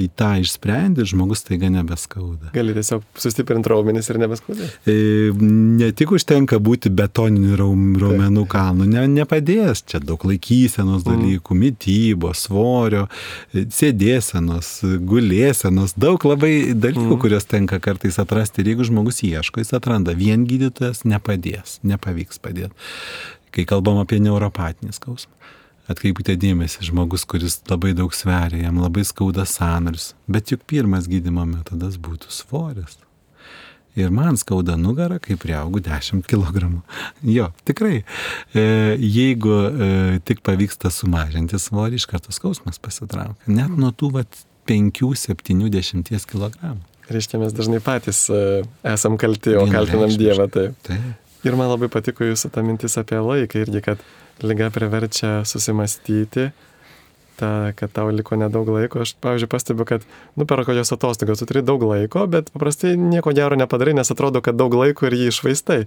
į 0.00 0.06
tą 0.16 0.30
išsprendi, 0.40 1.04
žmogus 1.08 1.44
taiga 1.44 1.68
nebeskauda. 1.72 2.52
Gali 2.54 2.72
tiesiog 2.76 3.04
sustiprinti 3.20 3.68
raumenis 3.68 4.08
ir 4.08 4.18
nebeskauda. 4.22 4.68
E, 4.88 4.94
ne 5.36 5.90
tik 5.96 6.14
užtenka 6.16 6.56
būti 6.64 6.92
betoniniu 6.96 7.58
raumenų 7.60 8.46
kalnu, 8.52 8.86
ne, 8.88 9.04
nepadės. 9.12 9.84
Čia 9.92 10.00
daug 10.00 10.24
laikysenos 10.28 11.04
mhm. 11.04 11.10
dalykų, 11.10 11.56
mm. 11.56 11.62
mytybos, 11.66 12.46
svorio, 12.46 13.04
e, 13.52 13.66
sėdėsenos, 13.72 14.72
gulėsenos, 15.08 15.96
daug 16.00 16.24
labai 16.24 16.54
dalykų, 16.72 17.10
mm. 17.10 17.20
kuriuos 17.26 17.48
tenka 17.50 17.80
kartais 17.84 18.16
atrasti. 18.22 18.62
Ir 18.64 18.72
jeigu 18.72 18.88
žmogus 18.88 19.20
ieško, 19.28 19.60
jis 19.60 19.76
atranda, 19.76 20.16
vien 20.16 20.48
gydytojas 20.48 21.04
nepadės, 21.04 21.80
nepavyks 21.84 22.40
padėti. 22.40 22.72
Kai 23.52 23.68
kalbam 23.68 24.00
apie 24.00 24.16
neuropatinį 24.24 24.96
skausmą 24.96 25.36
atkreipkite 25.92 26.36
dėmesį, 26.40 26.88
žmogus, 26.88 27.24
kuris 27.28 27.60
labai 27.70 27.92
daug 27.96 28.12
sveria, 28.16 28.64
jam 28.66 28.80
labai 28.82 29.04
skauda 29.08 29.46
sanarius, 29.48 30.12
bet 30.30 30.52
juk 30.52 30.66
pirmas 30.68 31.08
gydimo 31.10 31.46
metodas 31.48 31.98
būtų 32.00 32.32
svoris. 32.34 32.98
Ir 33.92 34.08
man 34.08 34.38
skauda 34.40 34.78
nugarą, 34.80 35.18
kai 35.20 35.36
prieaugu 35.36 35.82
10 35.84 36.24
kg. 36.24 36.70
Jo, 37.28 37.50
tikrai. 37.68 37.98
E, 38.56 38.62
jeigu 38.96 39.52
e, 39.52 40.20
tik 40.24 40.40
pavyksta 40.46 40.88
sumažinti 40.88 41.60
svorį, 41.60 42.00
iš 42.00 42.06
karto 42.08 42.32
skausmas 42.32 42.80
pasitraukia. 42.80 43.36
Net 43.52 43.74
nuo 43.76 43.92
tų 43.92 44.24
5-70 44.70 46.24
kg. 46.30 46.72
Reiškia, 47.12 47.42
mes 47.42 47.52
dažnai 47.52 47.82
patys 47.84 48.24
e, 48.32 48.62
esam 48.94 49.18
kalti, 49.20 49.52
o 49.60 49.66
kaltinam 49.68 50.16
Dievą. 50.16 50.48
Taip. 50.48 50.78
taip. 50.88 51.36
Ir 51.44 51.58
man 51.58 51.68
labai 51.72 51.90
patiko 51.92 52.24
jūsų 52.24 52.52
ta 52.54 52.62
mintis 52.64 52.94
apie 53.00 53.18
laiką 53.20 53.64
irgi, 53.66 53.82
kad 53.84 54.02
lyga 54.46 54.70
priverčia 54.74 55.42
susimastyti, 55.48 56.50
ta, 57.40 57.72
kad 57.76 57.92
tau 57.94 58.10
liko 58.14 58.36
nedaug 58.38 58.68
laiko. 58.68 59.02
Aš, 59.02 59.14
pavyzdžiui, 59.22 59.50
pastebiu, 59.50 59.86
kad, 59.88 60.06
nu, 60.38 60.46
per 60.48 60.64
kokios 60.66 60.92
atostogas 60.94 61.42
tu 61.42 61.48
turi 61.48 61.64
daug 61.66 61.82
laiko, 61.86 62.26
bet 62.30 62.52
paprastai 62.54 62.94
nieko 63.00 63.34
gero 63.36 63.58
nepadarai, 63.58 63.96
nes 63.98 64.12
atrodo, 64.14 64.44
kad 64.44 64.58
daug 64.58 64.74
laiko 64.76 65.08
ir 65.08 65.18
jį 65.18 65.32
išvaistai. 65.32 65.80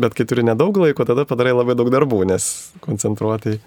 Bet 0.00 0.16
kai 0.18 0.28
turi 0.28 0.46
nedaug 0.46 0.76
laiko, 0.82 1.06
tada 1.08 1.26
padarai 1.28 1.56
labai 1.56 1.78
daug 1.78 1.90
darbų, 1.92 2.22
nes 2.30 2.50
koncentruotai 2.84 3.58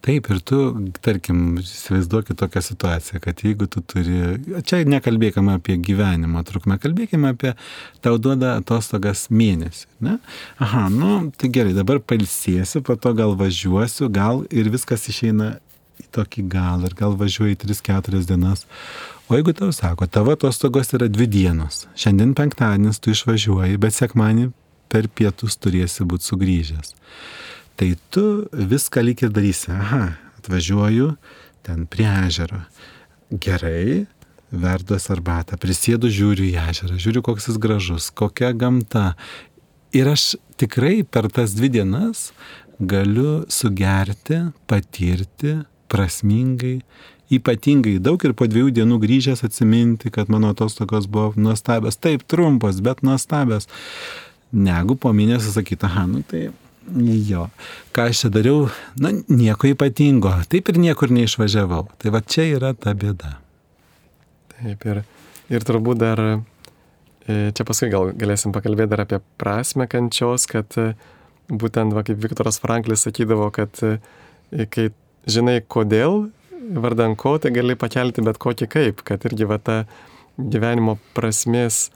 Taip, 0.00 0.30
ir 0.32 0.38
tu, 0.48 0.58
tarkim, 1.04 1.58
įsivaizduokit 1.60 2.38
tokią 2.40 2.62
situaciją, 2.64 3.18
kad 3.20 3.42
jeigu 3.44 3.66
tu 3.68 3.82
turi, 3.84 4.38
čia 4.64 4.78
nekalbėkime 4.88 5.58
apie 5.58 5.76
gyvenimo 5.76 6.40
trukmę, 6.48 6.78
kalbėkime 6.80 7.34
apie 7.34 7.52
tau 8.00 8.16
duoda 8.16 8.54
atostogas 8.62 9.26
mėnesį. 9.28 9.84
Ne? 10.06 10.16
Aha, 10.64 10.86
nu, 10.94 11.18
tai 11.36 11.50
gerai, 11.52 11.74
dabar 11.76 12.00
palsėsiu, 12.00 12.80
po 12.86 12.96
to 12.96 13.12
gal 13.18 13.36
važiuosiu, 13.36 14.08
gal 14.08 14.46
ir 14.48 14.72
viskas 14.72 15.04
išeina 15.12 15.58
į 16.00 16.08
tokį 16.16 16.46
gal, 16.48 16.88
ir 16.88 16.96
gal 16.96 17.18
važiuoju 17.20 17.60
3-4 17.66 18.24
dienas. 18.32 18.64
O 19.28 19.36
jeigu 19.36 19.52
tau 19.58 19.68
sako, 19.68 20.08
tavo 20.08 20.32
atostogos 20.32 20.96
yra 20.96 21.10
dvi 21.12 21.28
dienos, 21.28 21.84
šiandien 21.92 22.32
penktadienis 22.38 23.04
tu 23.04 23.12
išvažiuoji, 23.12 23.76
bet 23.84 24.00
sekmanį 24.00 24.48
per 24.88 25.12
pietus 25.12 25.60
turėsi 25.60 26.08
būti 26.08 26.32
sugrįžęs 26.32 26.96
tai 27.80 27.94
tu 28.12 28.44
viską 28.52 29.00
lyg 29.00 29.22
ir 29.24 29.30
darysi. 29.32 29.70
Aha, 29.72 30.12
atvažiuoju 30.36 31.14
ten 31.64 31.86
prie 31.88 32.08
ežero. 32.26 32.60
Gerai, 33.32 34.04
verduos 34.52 35.06
arbatą, 35.14 35.56
prisėdu, 35.60 36.10
žiūriu 36.12 36.44
į 36.50 36.58
ežerą, 36.68 36.98
žiūriu, 37.00 37.24
koks 37.24 37.48
jis 37.48 37.60
gražus, 37.62 38.10
kokia 38.12 38.52
gamta. 38.52 39.14
Ir 39.96 40.12
aš 40.12 40.34
tikrai 40.60 41.00
per 41.08 41.30
tas 41.32 41.56
dvi 41.56 41.72
dienas 41.78 42.30
galiu 42.80 43.46
sugerti, 43.48 44.42
patirti 44.68 45.56
prasmingai, 45.90 46.80
ypatingai 47.32 47.96
daug 48.02 48.20
ir 48.26 48.36
po 48.36 48.48
dviejų 48.50 48.74
dienų 48.76 49.00
grįžęs 49.00 49.44
atsiminti, 49.46 50.12
kad 50.12 50.28
mano 50.28 50.52
atostogos 50.52 51.08
buvo 51.08 51.32
nuostabios, 51.36 51.96
taip 51.96 52.28
trumpos, 52.28 52.82
bet 52.84 53.00
nuostabios, 53.06 53.70
negu 54.52 54.98
po 55.00 55.14
mėnesio 55.16 55.54
sakyti, 55.54 55.88
aha, 55.88 56.08
nu 56.10 56.26
tai 56.26 56.50
Jo. 56.96 57.46
Ką 57.94 58.08
aš 58.10 58.24
čia 58.24 58.30
dariau? 58.34 58.66
Na, 58.98 59.12
nieko 59.28 59.68
ypatingo. 59.70 60.32
Taip 60.50 60.70
ir 60.72 60.80
niekur 60.82 61.12
neišvažiavau. 61.14 61.86
Tai 62.00 62.12
va 62.14 62.22
čia 62.24 62.48
yra 62.56 62.72
ta 62.74 62.94
bėda. 62.98 63.36
Taip 64.56 64.86
ir, 64.90 65.02
ir 65.52 65.66
turbūt 65.66 66.00
dar, 66.02 66.22
e, 67.24 67.38
čia 67.54 67.66
paskui 67.68 67.90
gal 67.92 68.10
galėsim 68.18 68.54
pakalbėti 68.54 68.92
dar 68.92 69.04
apie 69.06 69.20
prasme 69.40 69.86
kančios, 69.90 70.48
kad 70.50 70.74
e, 70.80 70.90
būtent, 71.50 71.94
va, 71.96 72.04
kaip 72.06 72.18
Viktoras 72.22 72.60
Franklis 72.62 73.06
sakydavo, 73.06 73.48
kad 73.54 73.80
e, 73.86 73.96
kai 74.72 74.90
žinai 75.30 75.60
kodėl, 75.62 76.26
vardan 76.76 77.16
ko, 77.18 77.36
tai 77.40 77.54
gali 77.54 77.78
pakelti 77.78 78.24
bet 78.26 78.38
kokį 78.42 78.68
kaip, 78.70 79.04
kad 79.06 79.24
irgi 79.30 79.48
va 79.48 79.58
ta 79.62 79.78
gyvenimo 80.36 80.98
prasmės 81.16 81.88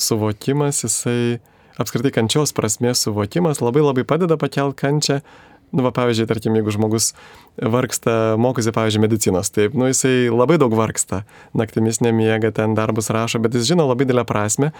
suvokimas, 0.00 0.84
jisai 0.86 1.40
apskritai 1.78 2.12
kančios 2.14 2.54
prasmės 2.56 3.04
suvokimas 3.06 3.62
labai 3.62 3.84
labai 3.84 4.06
padeda 4.08 4.38
pakelt 4.40 4.78
kančią, 4.80 5.20
nu, 5.70 5.84
va, 5.86 5.92
pavyzdžiui, 5.94 6.26
tarkim, 6.26 6.56
jeigu 6.58 6.72
žmogus 6.74 7.12
vargsta, 7.62 8.34
mokosi, 8.40 8.72
pavyzdžiui, 8.74 9.02
medicinos, 9.04 9.52
taip, 9.54 9.76
nu, 9.78 9.86
jisai 9.90 10.30
labai 10.32 10.58
daug 10.58 10.74
vargsta, 10.74 11.22
naktimis 11.56 12.00
nemiega, 12.02 12.50
ten 12.54 12.74
darbus 12.78 13.10
rašo, 13.14 13.38
bet 13.42 13.54
jis 13.54 13.68
žino 13.70 13.86
labai 13.86 14.08
didelę 14.08 14.24
prasme, 14.26 14.72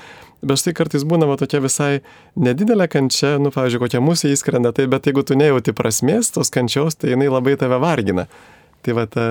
bet 0.43 0.63
štai 0.63 0.75
kartais 0.81 1.07
būna 1.07 1.29
va 1.31 1.39
tokia 1.41 1.63
visai 1.63 1.93
nedidelė 2.35 2.89
kančia, 2.91 3.37
nu, 3.43 3.55
pavyzdžiui, 3.55 3.85
kokia 3.85 4.03
mūsų 4.03 4.35
įskrenda, 4.35 4.75
tai 4.75 4.89
bet 4.91 5.07
jeigu 5.07 5.25
tu 5.27 5.39
nejauti 5.39 5.77
prasmės 5.77 6.35
tos 6.35 6.51
kančios, 6.55 6.99
tai 6.99 7.15
jinai 7.15 7.31
labai 7.31 7.55
tave 7.61 7.79
vargina. 7.83 8.27
Tai 8.81 8.97
va 8.97 9.07
ta 9.07 9.31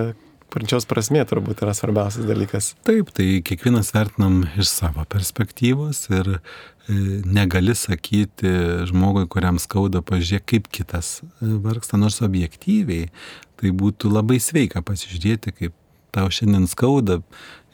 kančios 0.54 0.88
prasmė 0.89 1.24
turbūt 1.30 1.63
yra 1.65 1.76
svarbiausias 1.78 2.26
dalykas. 2.30 2.74
Taip, 2.88 3.12
tai 3.15 3.39
kiekvienas 3.45 3.91
vertinam 3.93 4.41
iš 4.60 4.72
savo 4.72 5.06
perspektyvos 5.10 6.08
ir 6.13 6.38
negali 7.25 7.75
sakyti 7.75 8.49
žmogui, 8.89 9.28
kuriam 9.30 9.60
skauda, 9.62 10.02
pažiūrėk, 10.06 10.45
kaip 10.54 10.69
kitas 10.73 11.19
e, 11.21 11.52
vargsta, 11.63 11.99
nors 12.02 12.21
objektyviai 12.25 13.10
tai 13.60 13.71
būtų 13.75 14.12
labai 14.13 14.39
sveika 14.41 14.82
pasižiūrėti, 14.86 15.54
kaip 15.54 15.75
tau 16.15 16.30
šiandien 16.34 16.65
skauda 16.71 17.19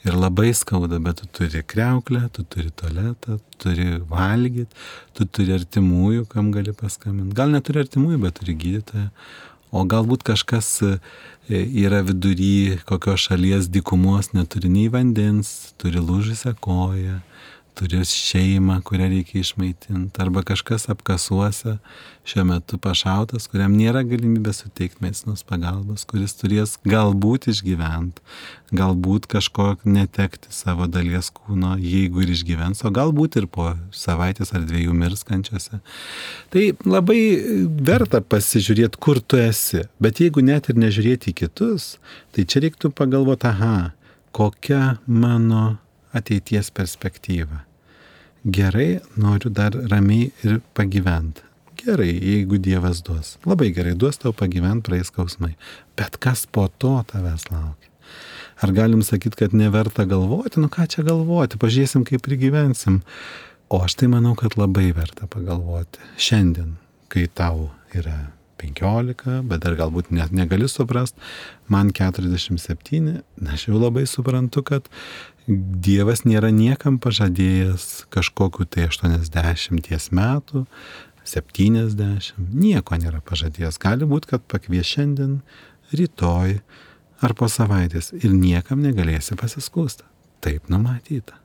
ir 0.06 0.16
labai 0.18 0.52
skauda, 0.54 0.98
bet 1.02 1.22
tu 1.22 1.28
turi 1.40 1.62
kreuklę, 1.66 2.26
tu 2.34 2.44
turi 2.44 2.70
tualetą, 2.70 3.38
tu 3.38 3.60
turi 3.64 3.88
valgyti, 4.10 4.70
tu 5.16 5.26
turi 5.26 5.56
artimųjų, 5.56 6.26
kam 6.30 6.52
gali 6.54 6.74
paskambinti. 6.76 7.34
Gal 7.38 7.54
neturi 7.54 7.82
artimųjų, 7.84 8.20
bet 8.26 8.40
turi 8.40 8.56
gydytoją. 8.58 9.10
O 9.74 9.82
galbūt 9.88 10.22
kažkas 10.26 10.68
e, 10.86 10.92
yra 11.50 12.02
vidury 12.06 12.78
kokios 12.86 13.26
šalies 13.26 13.70
dykumos, 13.72 14.30
neturi 14.36 14.70
nei 14.72 14.86
vandens, 14.92 15.72
turi 15.80 16.02
lūžusią 16.02 16.54
koją, 16.62 17.18
turi 17.76 18.00
šeimą, 18.08 18.78
kurią 18.86 19.08
reikia 19.12 19.40
išmaitinti, 19.42 20.20
arba 20.22 20.42
kažkas 20.46 20.88
apkasuose 20.92 21.76
šiuo 22.26 22.44
metu 22.48 22.78
pašautas, 22.82 23.46
kuriam 23.52 23.74
nėra 23.76 24.00
galimybės 24.08 24.62
suteikti 24.64 25.04
medicinos 25.04 25.44
pagalbos, 25.46 26.06
kuris 26.08 26.34
turės 26.38 26.76
galbūt 26.88 27.50
išgyventi, 27.52 28.24
galbūt 28.76 29.28
kažko 29.30 29.68
netekti 29.84 30.50
savo 30.54 30.88
dalies 30.90 31.28
kūno, 31.36 31.76
jeigu 31.82 32.24
ir 32.24 32.32
išgyvens, 32.34 32.82
o 32.82 32.92
galbūt 32.94 33.38
ir 33.42 33.48
po 33.52 33.74
savaitės 33.94 34.54
ar 34.56 34.64
dviejų 34.66 34.96
mirskančiose. 34.96 35.82
Tai 36.54 36.64
labai 36.88 37.20
verta 37.86 38.22
pasižiūrėti, 38.24 39.02
kur 39.02 39.20
tu 39.20 39.38
esi, 39.42 39.84
bet 40.02 40.24
jeigu 40.24 40.44
net 40.44 40.72
ir 40.72 40.80
nežiūrėti 40.80 41.34
į 41.34 41.40
kitus, 41.44 41.96
tai 42.32 42.48
čia 42.48 42.64
reiktų 42.64 42.94
pagalvoti, 42.96 43.52
aha, 43.52 43.76
kokia 44.36 44.96
mano 45.06 45.76
ateities 46.16 46.72
perspektyvą. 46.72 47.65
Gerai, 48.46 49.00
noriu 49.18 49.50
dar 49.50 49.74
ramiai 49.90 50.30
ir 50.46 50.60
pagyventi. 50.72 51.42
Gerai, 51.76 52.12
jeigu 52.14 52.60
Dievas 52.62 53.00
duos. 53.02 53.32
Labai 53.42 53.72
gerai, 53.74 53.96
duos 53.98 54.20
tau 54.22 54.30
pagyventi 54.32 54.86
praeis 54.86 55.10
skausmai. 55.10 55.56
Bet 55.98 56.20
kas 56.22 56.44
po 56.46 56.68
to 56.78 56.92
tavęs 57.10 57.48
laukia? 57.50 57.90
Ar 58.62 58.70
galim 58.72 59.02
sakyti, 59.02 59.36
kad 59.40 59.56
neverta 59.56 60.06
galvoti? 60.06 60.62
Nu 60.62 60.70
ką 60.70 60.86
čia 60.86 61.02
galvoti, 61.02 61.58
pažiūrėsim, 61.58 62.06
kaip 62.06 62.30
ir 62.30 62.38
gyvensim. 62.46 63.00
O 63.66 63.82
aš 63.82 63.98
tai 63.98 64.06
manau, 64.14 64.36
kad 64.38 64.54
labai 64.54 64.92
verta 64.94 65.26
pagalvoti. 65.26 65.98
Šiandien, 66.14 66.76
kai 67.10 67.26
tau 67.26 67.72
yra 67.98 68.28
15, 68.62 69.42
bet 69.50 69.64
dar 69.66 69.74
galbūt 69.76 70.14
net 70.14 70.30
negali 70.30 70.70
suprast, 70.70 71.18
man 71.68 71.90
47, 71.90 73.18
aš 73.52 73.66
jau 73.68 73.82
labai 73.82 74.06
suprantu, 74.08 74.62
kad 74.70 74.86
Dievas 75.46 76.24
nėra 76.26 76.50
niekam 76.50 76.98
pažadėjęs 77.02 78.06
kažkokiu 78.14 78.66
tai 78.66 78.88
80 78.90 80.10
metų, 80.18 80.64
70, 81.26 82.34
nieko 82.54 82.98
nėra 82.98 83.22
pažadėjęs. 83.26 83.78
Gali 83.82 84.08
būti, 84.10 84.34
kad 84.34 84.44
pakvies 84.50 84.90
šiandien, 84.90 85.40
rytoj 85.94 86.60
ar 87.22 87.34
po 87.38 87.48
savaitės 87.50 88.12
ir 88.18 88.34
niekam 88.34 88.82
negalėsi 88.82 89.38
pasiskūsti. 89.38 90.06
Taip 90.44 90.70
numatyta 90.70 91.38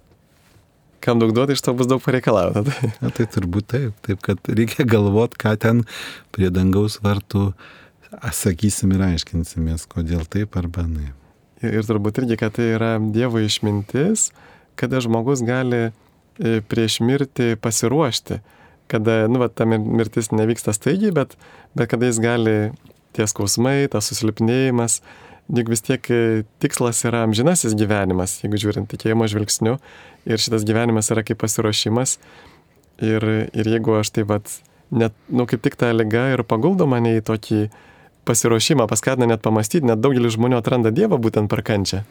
kam 1.01 1.19
daug 1.19 1.33
duoti, 1.33 1.55
iš 1.57 1.63
to 1.65 1.73
bus 1.73 1.89
daug 1.89 2.01
pareikalauta. 2.03 2.63
Na, 3.01 3.09
tai 3.09 3.27
turbūt 3.29 3.69
taip, 3.73 3.95
taip, 4.05 4.21
kad 4.25 4.51
reikia 4.51 4.85
galvoti, 4.87 5.39
ką 5.41 5.55
ten 5.61 5.83
prie 6.35 6.51
dangaus 6.53 6.99
vartų 7.03 7.51
sakysim 8.35 8.93
ir 8.95 9.05
aiškinsimės, 9.07 9.87
kodėl 9.91 10.27
taip 10.29 10.57
arba 10.59 10.85
ne. 10.87 11.13
Ir, 11.61 11.83
turbūt 11.85 12.21
irgi, 12.23 12.37
kad 12.41 12.55
tai 12.57 12.71
yra 12.75 12.95
Dievo 13.13 13.41
išmintis, 13.41 14.31
kada 14.79 15.01
žmogus 15.03 15.43
gali 15.45 15.89
e, 15.89 15.91
prieš 16.65 16.99
mirtį 17.05 17.53
pasiruošti, 17.61 18.39
kada, 18.91 19.27
nu, 19.29 19.43
va, 19.43 19.49
ta 19.53 19.67
mirtis 19.69 20.31
nevyksta 20.33 20.73
staigiai, 20.73 21.13
bet, 21.15 21.35
bet 21.77 21.91
kada 21.91 22.09
jis 22.09 22.21
gali 22.23 22.55
tie 23.15 23.27
skausmai, 23.29 23.85
tas 23.93 24.09
susilpnėjimas, 24.09 25.01
juk 25.53 25.69
vis 25.69 25.85
tiek 25.85 26.09
e, 26.09 26.21
tikslas 26.63 27.03
yra 27.05 27.25
amžinasis 27.27 27.77
gyvenimas, 27.77 28.39
jeigu 28.41 28.59
žiūrint 28.61 28.89
tikėjimo 28.89 29.29
žvilgsniu, 29.29 29.77
ir 30.25 30.41
šitas 30.41 30.65
gyvenimas 30.67 31.11
yra 31.13 31.25
kaip 31.27 31.41
pasiruošimas. 31.43 32.17
Ir, 33.01 33.23
ir 33.53 33.69
jeigu 33.69 33.95
aš 33.97 34.11
taip 34.17 34.29
pat, 34.29 34.49
net, 34.93 35.13
nu, 35.29 35.45
kaip 35.49 35.61
tik 35.65 35.77
ta 35.77 35.93
lyga 35.93 36.27
ir 36.33 36.45
paguldo 36.45 36.89
mane 36.89 37.15
į 37.19 37.23
tokį 37.29 37.63
pasiruošimą, 38.27 38.87
paskatina 38.89 39.29
net 39.29 39.43
pamastyti, 39.45 39.85
net 39.87 40.01
daugelis 40.03 40.35
žmonių 40.37 40.59
atranda 40.59 40.91
Dievą 40.93 41.19
būtent 41.21 41.51
per 41.51 41.63
kančią. 41.65 42.03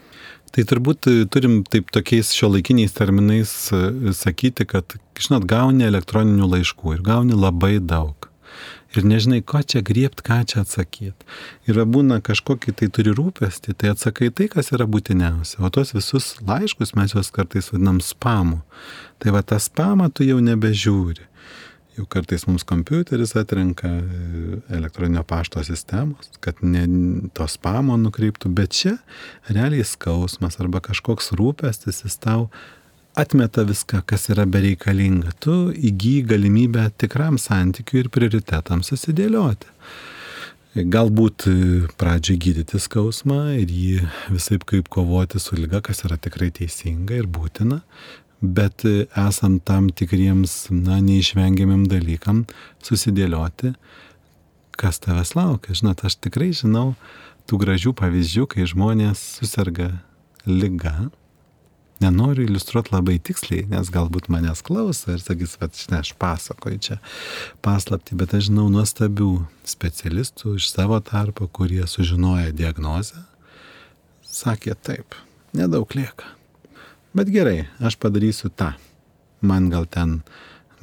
Tai 0.50 0.64
turbūt 0.66 1.06
e, 1.06 1.14
turim 1.30 1.60
taip 1.68 1.92
tokiais 1.94 2.32
šio 2.34 2.50
laikiniais 2.56 2.96
terminais 2.96 3.52
e, 3.74 4.14
sakyti, 4.16 4.66
kad, 4.70 4.96
žinot, 5.20 5.46
gauni 5.50 5.86
elektroninių 5.86 6.50
laiškų 6.56 6.96
ir 6.96 7.06
gauni 7.06 7.38
labai 7.38 7.78
daug 7.78 8.30
ir 8.96 9.06
nežinai, 9.06 9.40
ko 9.46 9.62
čia 9.62 9.82
griebt, 9.86 10.22
ką 10.26 10.42
čia 10.50 10.64
atsakyti. 10.64 11.26
Ir 11.70 11.78
būna 11.86 12.20
kažkokį 12.24 12.74
tai 12.80 12.90
turi 12.92 13.14
rūpestį, 13.14 13.74
tai 13.78 13.92
atsakai 13.94 14.30
tai, 14.34 14.48
kas 14.52 14.72
yra 14.74 14.88
būtiniausia. 14.90 15.60
O 15.62 15.70
tos 15.70 15.94
visus 15.94 16.34
laiškus 16.46 16.94
mes 16.98 17.14
juos 17.14 17.30
kartais 17.34 17.70
vadinam 17.72 18.00
spamu. 18.04 18.62
Tai 19.22 19.36
va 19.36 19.44
tą 19.46 19.60
spamą 19.62 20.10
tu 20.12 20.26
jau 20.26 20.40
nebežiūri. 20.42 21.29
Jau 22.00 22.06
kartais 22.08 22.46
mums 22.48 22.62
kompiuteris 22.64 23.34
atrenka 23.36 23.88
e, 23.90 24.58
elektroninio 24.72 25.20
pašto 25.28 25.60
sistemos, 25.64 26.30
kad 26.40 26.62
ne 26.64 26.86
to 27.36 27.44
spamo 27.44 27.98
nukreiptų, 28.00 28.48
bet 28.56 28.72
čia 28.72 28.94
realiai 29.50 29.84
skausmas 29.84 30.56
arba 30.64 30.80
kažkoks 30.80 31.34
rūpestis 31.36 32.00
jis 32.06 32.16
tau 32.22 32.46
atmeta 33.20 33.66
viską, 33.68 34.00
kas 34.08 34.30
yra 34.32 34.46
bereikalinga. 34.48 35.34
Tu 35.44 35.58
įgyji 35.90 36.24
galimybę 36.30 36.86
tikram 36.96 37.36
santykiu 37.36 38.00
ir 38.00 38.08
prioritetams 38.14 38.94
susidėlioti. 38.94 39.68
Galbūt 40.80 41.50
pradžiai 42.00 42.40
gydyti 42.40 42.80
skausmą 42.80 43.42
ir 43.60 43.68
jį 43.76 44.08
visai 44.32 44.56
kaip 44.72 44.88
kovoti 44.88 45.42
su 45.42 45.60
lyga, 45.60 45.82
kas 45.84 46.06
yra 46.08 46.16
tikrai 46.16 46.48
teisinga 46.62 47.20
ir 47.20 47.28
būtina, 47.28 47.82
bet 48.40 48.84
esant 49.18 49.64
tam 49.68 49.90
tikriems, 49.92 50.70
na, 50.72 51.00
neišvengiamim 51.04 51.86
dalykam, 51.90 52.44
susidėlioti, 52.84 53.74
kas 54.80 55.00
tavęs 55.04 55.34
laukia. 55.36 55.76
Žinot, 55.76 56.04
aš 56.08 56.16
tikrai 56.24 56.50
žinau 56.56 56.94
tų 57.48 57.60
gražių 57.60 57.94
pavyzdžių, 57.98 58.46
kai 58.48 58.68
žmonės 58.68 59.22
susirga 59.40 59.92
lyga 60.48 61.10
nenoriu 62.00 62.46
iliustruoti 62.48 62.94
labai 62.94 63.18
tiksliai, 63.20 63.66
nes 63.68 63.90
galbūt 63.92 64.30
manęs 64.32 64.62
klauso 64.64 65.12
ir 65.12 65.20
sakys, 65.20 65.58
kad 65.60 65.76
ne, 65.92 66.00
aš 66.00 66.14
pasakoju 66.20 66.80
čia 66.86 66.96
paslapti, 67.64 68.16
bet 68.16 68.32
aš 68.36 68.48
žinau 68.48 68.70
nuostabių 68.72 69.32
specialistų 69.68 70.56
iš 70.56 70.70
savo 70.72 71.00
tarpo, 71.04 71.48
kurie 71.52 71.84
sužinoja 71.84 72.54
diagnozę, 72.56 73.20
sakė 74.24 74.78
taip, 74.80 75.18
nedaug 75.56 75.92
lieka. 75.96 76.39
Bet 77.16 77.30
gerai, 77.32 77.66
aš 77.82 77.98
padarysiu 77.98 78.52
tą. 78.54 78.72
Man 79.40 79.68
gal 79.72 79.86
ten 79.90 80.20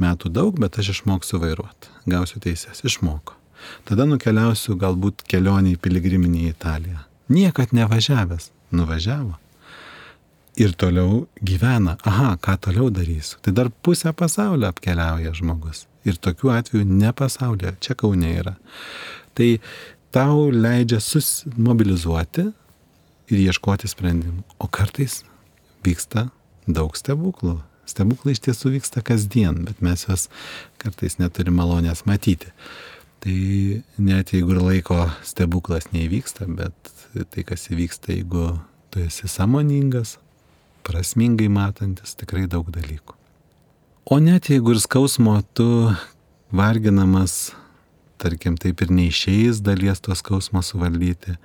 metų 0.01 0.31
daug, 0.33 0.59
bet 0.59 0.79
aš 0.81 0.97
išmoksiu 0.97 1.39
vairuoti. 1.41 1.91
Gausiu 2.09 2.41
teisės, 2.43 2.83
išmoko. 2.87 3.37
Tada 3.87 4.05
nukeliausiu 4.09 4.77
galbūt 4.79 5.23
kelionį 5.29 5.75
į 5.75 5.81
piligriminį 5.81 6.45
į 6.45 6.53
Italiją. 6.53 7.03
Niekad 7.33 7.73
nevažiavęs, 7.75 8.51
nuvažiavo 8.71 9.37
ir 10.57 10.73
toliau 10.73 11.27
gyvena. 11.41 11.97
Aha, 12.03 12.35
ką 12.41 12.57
toliau 12.57 12.89
darysiu? 12.89 13.37
Tai 13.41 13.53
dar 13.53 13.69
pusę 13.69 14.13
pasaulio 14.13 14.67
apkeliauja 14.71 15.33
žmogus. 15.37 15.85
Ir 16.07 16.17
tokių 16.17 16.51
atvejų 16.55 16.85
ne 16.87 17.11
pasaulyje, 17.13 17.75
čia 17.83 17.95
kaunė 17.99 18.33
yra. 18.41 18.55
Tai 19.37 19.49
tau 20.15 20.47
leidžia 20.51 20.99
susimobilizuoti 21.03 22.47
ir 23.29 23.43
ieškoti 23.43 23.89
sprendimų. 23.91 24.43
O 24.57 24.69
kartais 24.71 25.21
vyksta 25.85 26.27
daug 26.67 26.95
stebuklų. 26.97 27.57
Stebuklai 27.87 28.35
iš 28.35 28.43
tiesų 28.47 28.73
vyksta 28.75 29.01
kasdien, 29.05 29.63
bet 29.67 29.79
mes 29.85 30.03
juos 30.07 30.27
kartais 30.81 31.17
neturim 31.21 31.55
malonės 31.55 32.03
matyti. 32.09 32.51
Tai 33.23 33.37
net 33.97 34.33
jeigu 34.35 34.53
ir 34.53 34.61
laiko 34.61 35.05
stebuklas 35.25 35.89
neįvyksta, 35.93 36.49
bet 36.51 36.91
tai 37.31 37.45
kas 37.47 37.69
įvyksta, 37.71 38.11
jeigu 38.13 38.57
tu 38.91 39.01
esi 39.01 39.29
samoningas, 39.31 40.17
prasmingai 40.87 41.47
matantis 41.51 42.15
tikrai 42.19 42.45
daug 42.51 42.67
dalykų. 42.75 43.15
O 44.07 44.19
net 44.23 44.51
jeigu 44.51 44.75
ir 44.75 44.83
skausmo 44.83 45.39
tu 45.55 45.67
varginamas 46.55 47.55
tarkim, 48.21 48.55
taip 48.59 48.81
ir 48.81 48.91
neišeis 48.93 49.59
dalies 49.63 50.01
tos 50.03 50.23
skausmo 50.23 50.63
suvaldyti. 50.63 51.37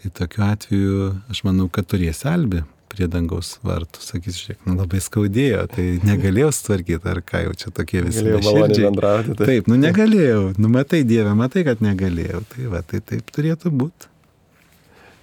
Tai 0.00 0.10
tokiu 0.16 0.44
atveju 0.46 1.06
aš 1.32 1.42
manau, 1.46 1.68
kad 1.72 1.88
turės 1.90 2.24
albi 2.28 2.62
prie 2.90 3.06
dangaus 3.10 3.54
vartų, 3.66 4.02
sakys, 4.02 4.38
žiūrėk, 4.42 4.60
nu 4.68 4.76
labai 4.78 5.00
skaudėjo, 5.04 5.64
tai 5.72 5.86
negalėjau 6.06 6.50
sutvarkyti, 6.56 7.10
ar 7.12 7.20
ką 7.26 7.42
jau 7.46 7.56
čia 7.62 7.72
tokie 7.74 8.02
visi. 8.06 8.24
Galėjau 8.26 8.42
maloniai 8.46 8.86
bendrauti. 8.88 9.36
Tai. 9.38 9.48
Taip, 9.50 9.70
nu 9.70 9.78
negalėjau, 9.80 10.44
nu 10.58 10.70
matai 10.72 11.02
Dievę, 11.06 11.34
matai, 11.38 11.64
kad 11.68 11.84
negalėjau, 11.84 12.42
tai 12.54 12.70
va, 12.72 12.82
tai 12.86 13.02
taip 13.12 13.30
turėtų 13.34 13.72
būti. 13.82 14.10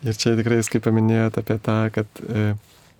Ir 0.07 0.19
čia 0.19 0.35
tikrai, 0.37 0.61
kaip 0.71 0.85
paminėjote 0.85 1.41
apie 1.43 1.57
tą, 1.65 1.79
kad 1.95 2.21
e, 2.23 2.51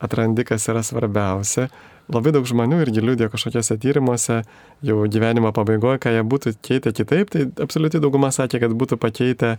atrandi, 0.04 0.46
kas 0.48 0.66
yra 0.72 0.82
svarbiausia. 0.86 1.68
Labai 2.12 2.32
daug 2.36 2.48
žmonių 2.48 2.80
irgi 2.86 3.04
liūdė 3.04 3.28
kažkokiuose 3.32 3.76
tyrimuose, 3.84 4.42
jau 4.88 5.02
gyvenimo 5.12 5.52
pabaigoje, 5.56 6.00
ką 6.04 6.14
jie 6.16 6.24
būtų 6.24 6.56
keitę 6.64 6.94
kitaip, 6.96 7.32
tai 7.34 7.48
absoliučiai 7.64 8.04
dauguma 8.04 8.32
sakė, 8.36 8.62
kad 8.64 8.76
būtų 8.80 9.00
pakeitę 9.04 9.58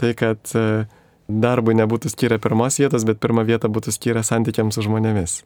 tai, 0.00 0.12
kad 0.16 0.40
e, 0.56 0.86
darbui 1.28 1.74
nebūtų 1.78 2.10
skyrę 2.12 2.38
pirmos 2.42 2.78
vietos, 2.80 3.04
bet 3.06 3.20
pirmą 3.22 3.44
vietą 3.46 3.70
būtų 3.72 3.94
skyrę 3.94 4.22
santykiams 4.26 4.78
su 4.78 4.86
žmonėmis. 4.86 5.40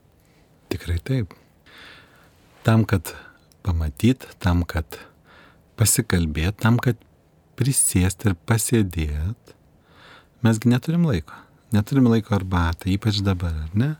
Tikrai 0.70 0.98
taip. 1.02 1.34
Tam, 2.66 2.84
kad 2.84 3.14
pamatyt, 3.64 4.28
tam, 4.38 4.62
kad 4.68 5.00
pasikalbėt, 5.80 6.60
tam, 6.60 6.76
kad 6.78 7.00
prisėst 7.56 8.26
ir 8.28 8.36
pasėdėt, 8.48 9.54
mesgi 10.44 10.72
neturim 10.72 11.06
laiko. 11.08 11.36
Neturim 11.70 12.08
laiko 12.10 12.34
arbatą, 12.34 12.90
ypač 12.90 13.20
dabar, 13.24 13.54
ar 13.64 13.74
ne? 13.78 13.90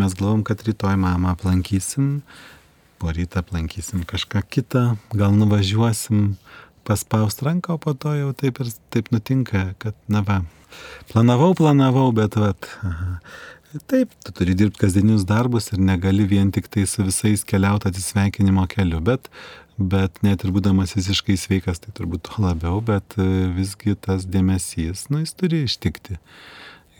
Mes 0.00 0.14
galvom, 0.16 0.42
kad 0.46 0.62
rytoj 0.64 0.96
mamą 0.98 1.34
aplankysim, 1.36 2.22
po 2.98 3.12
rytą 3.12 3.42
aplankysim 3.42 4.06
kažką 4.08 4.42
kitą, 4.48 4.84
gal 5.12 5.34
nuvažiuosim 5.36 6.36
paspaust 6.88 7.42
ranką, 7.46 7.76
o 7.76 7.82
po 7.82 7.94
to 7.94 8.14
jau 8.18 8.32
taip 8.36 8.60
ir 8.62 8.70
taip 8.94 9.10
nutinka, 9.14 9.72
kad, 9.82 9.96
na 10.08 10.22
va, 10.26 10.42
planavau, 11.12 11.54
planavau, 11.58 12.10
bet 12.16 12.38
aha. 12.38 13.18
Taip, 13.88 14.10
tu 14.20 14.34
turi 14.36 14.52
dirbti 14.52 14.82
kasdienius 14.82 15.22
darbus 15.24 15.70
ir 15.72 15.78
negali 15.80 16.26
vien 16.28 16.50
tik 16.52 16.66
tai 16.68 16.82
su 16.84 17.06
visais 17.06 17.40
keliauti 17.48 17.88
atsisveikinimo 17.88 18.66
keliu, 18.68 19.00
bet 19.00 19.30
bet 19.78 20.20
net 20.22 20.44
ir 20.44 20.52
būdamas 20.52 20.92
visiškai 20.96 21.38
sveikas, 21.40 21.80
tai 21.82 21.94
turbūt 21.96 22.26
to 22.28 22.42
labiau, 22.44 22.82
bet 22.84 23.16
e, 23.16 23.26
visgi 23.56 23.96
tas 23.96 24.26
dėmesys, 24.28 25.08
nu, 25.10 25.22
jis 25.22 25.34
turi 25.38 25.62
ištikti. 25.66 26.18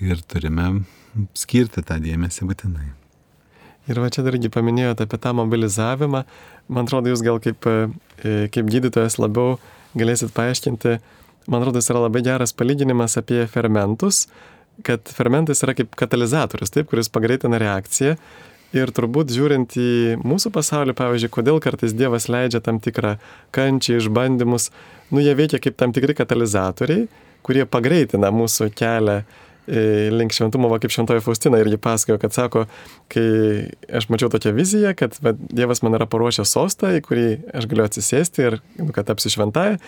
Ir 0.02 0.24
turime 0.26 0.82
skirti 1.38 1.84
tą 1.86 2.00
dėmesį 2.02 2.48
būtinai. 2.48 2.88
Ir 3.90 3.98
va 3.98 4.08
čia 4.14 4.22
dargi 4.22 4.50
paminėjote 4.52 5.06
apie 5.06 5.18
tą 5.18 5.32
mobilizavimą. 5.34 6.22
Man 6.70 6.86
atrodo, 6.86 7.10
jūs 7.12 7.24
gal 7.24 7.40
kaip, 7.42 7.66
e, 7.66 8.46
kaip 8.52 8.70
gydytojas 8.70 9.18
labiau 9.20 9.58
galėsit 9.98 10.32
paaiškinti, 10.36 10.96
man 11.50 11.62
atrodo, 11.62 11.82
yra 11.82 12.06
labai 12.06 12.22
geras 12.24 12.54
palyginimas 12.56 13.18
apie 13.20 13.42
fermentus, 13.50 14.26
kad 14.86 15.10
fermentas 15.12 15.62
yra 15.66 15.74
kaip 15.76 15.92
katalizatorius, 15.98 16.72
taip, 16.72 16.88
kuris 16.90 17.12
pagreitina 17.12 17.60
reakciją. 17.60 18.16
Ir 18.72 18.88
turbūt 18.96 19.34
žiūrint 19.34 19.74
į 19.76 20.16
mūsų 20.24 20.48
pasaulį, 20.54 20.94
pavyzdžiui, 20.96 21.28
kodėl 21.34 21.58
kartais 21.60 21.92
Dievas 21.92 22.30
leidžia 22.32 22.62
tam 22.64 22.78
tikrą 22.80 23.18
kančią, 23.52 23.98
išbandymus, 24.00 24.70
nu 25.12 25.20
jie 25.20 25.34
veikia 25.36 25.60
kaip 25.60 25.76
tam 25.76 25.92
tikri 25.92 26.16
katalizatoriai, 26.16 27.04
kurie 27.44 27.66
pagreitina 27.68 28.30
mūsų 28.32 28.70
kelią 28.72 29.18
E, 29.20 29.51
link 29.66 30.34
šventumo, 30.34 30.70
va 30.72 30.78
kaip 30.82 30.90
šventoji 30.90 31.22
Faustina 31.22 31.60
irgi 31.62 31.78
pasakojo, 31.82 32.18
kad 32.22 32.34
sako, 32.34 32.64
kai 33.12 33.26
aš 33.94 34.08
mačiau 34.10 34.30
tokią 34.32 34.54
viziją, 34.56 34.94
kad 34.98 35.14
va, 35.22 35.34
Dievas 35.38 35.84
man 35.86 35.94
yra 35.98 36.08
paruošęs 36.10 36.54
sostą, 36.56 36.90
į 36.98 37.04
kurį 37.06 37.26
aš 37.54 37.68
galiu 37.70 37.86
atsisėsti 37.86 38.46
ir 38.48 38.58
nu, 38.80 38.90
kad 38.94 39.06
tapsiu 39.10 39.30
šventąją. 39.36 39.78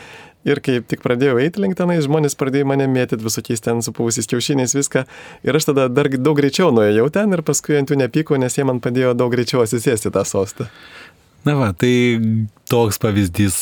Ir 0.44 0.60
kai 0.60 0.76
tik 0.84 1.00
pradėjau 1.00 1.38
eiti 1.40 1.62
link 1.62 1.76
tenai, 1.78 1.96
žmonės 2.04 2.36
pradėjo 2.36 2.68
mane 2.68 2.86
mėtyti 2.92 3.24
visokiais 3.24 3.64
ten 3.64 3.80
supuvusiais 3.82 4.28
kiaušiniais 4.28 4.76
viską. 4.76 5.06
Ir 5.42 5.56
aš 5.56 5.70
tada 5.70 5.88
dar 5.88 6.10
daug 6.12 6.36
greičiau 6.36 6.68
nuėjau 6.74 7.08
ten 7.14 7.32
ir 7.32 7.42
paskui 7.46 7.78
ant 7.80 7.88
jų 7.88 7.96
nepykau, 8.02 8.36
nes 8.38 8.58
jie 8.58 8.66
man 8.68 8.82
padėjo 8.84 9.14
daug 9.16 9.32
greičiau 9.32 9.64
atsisėsti 9.64 10.12
tą 10.12 10.26
sostą. 10.28 10.68
Na 11.44 11.56
va, 11.58 11.72
tai 11.76 12.20
toks 12.72 13.00
pavyzdys. 13.02 13.56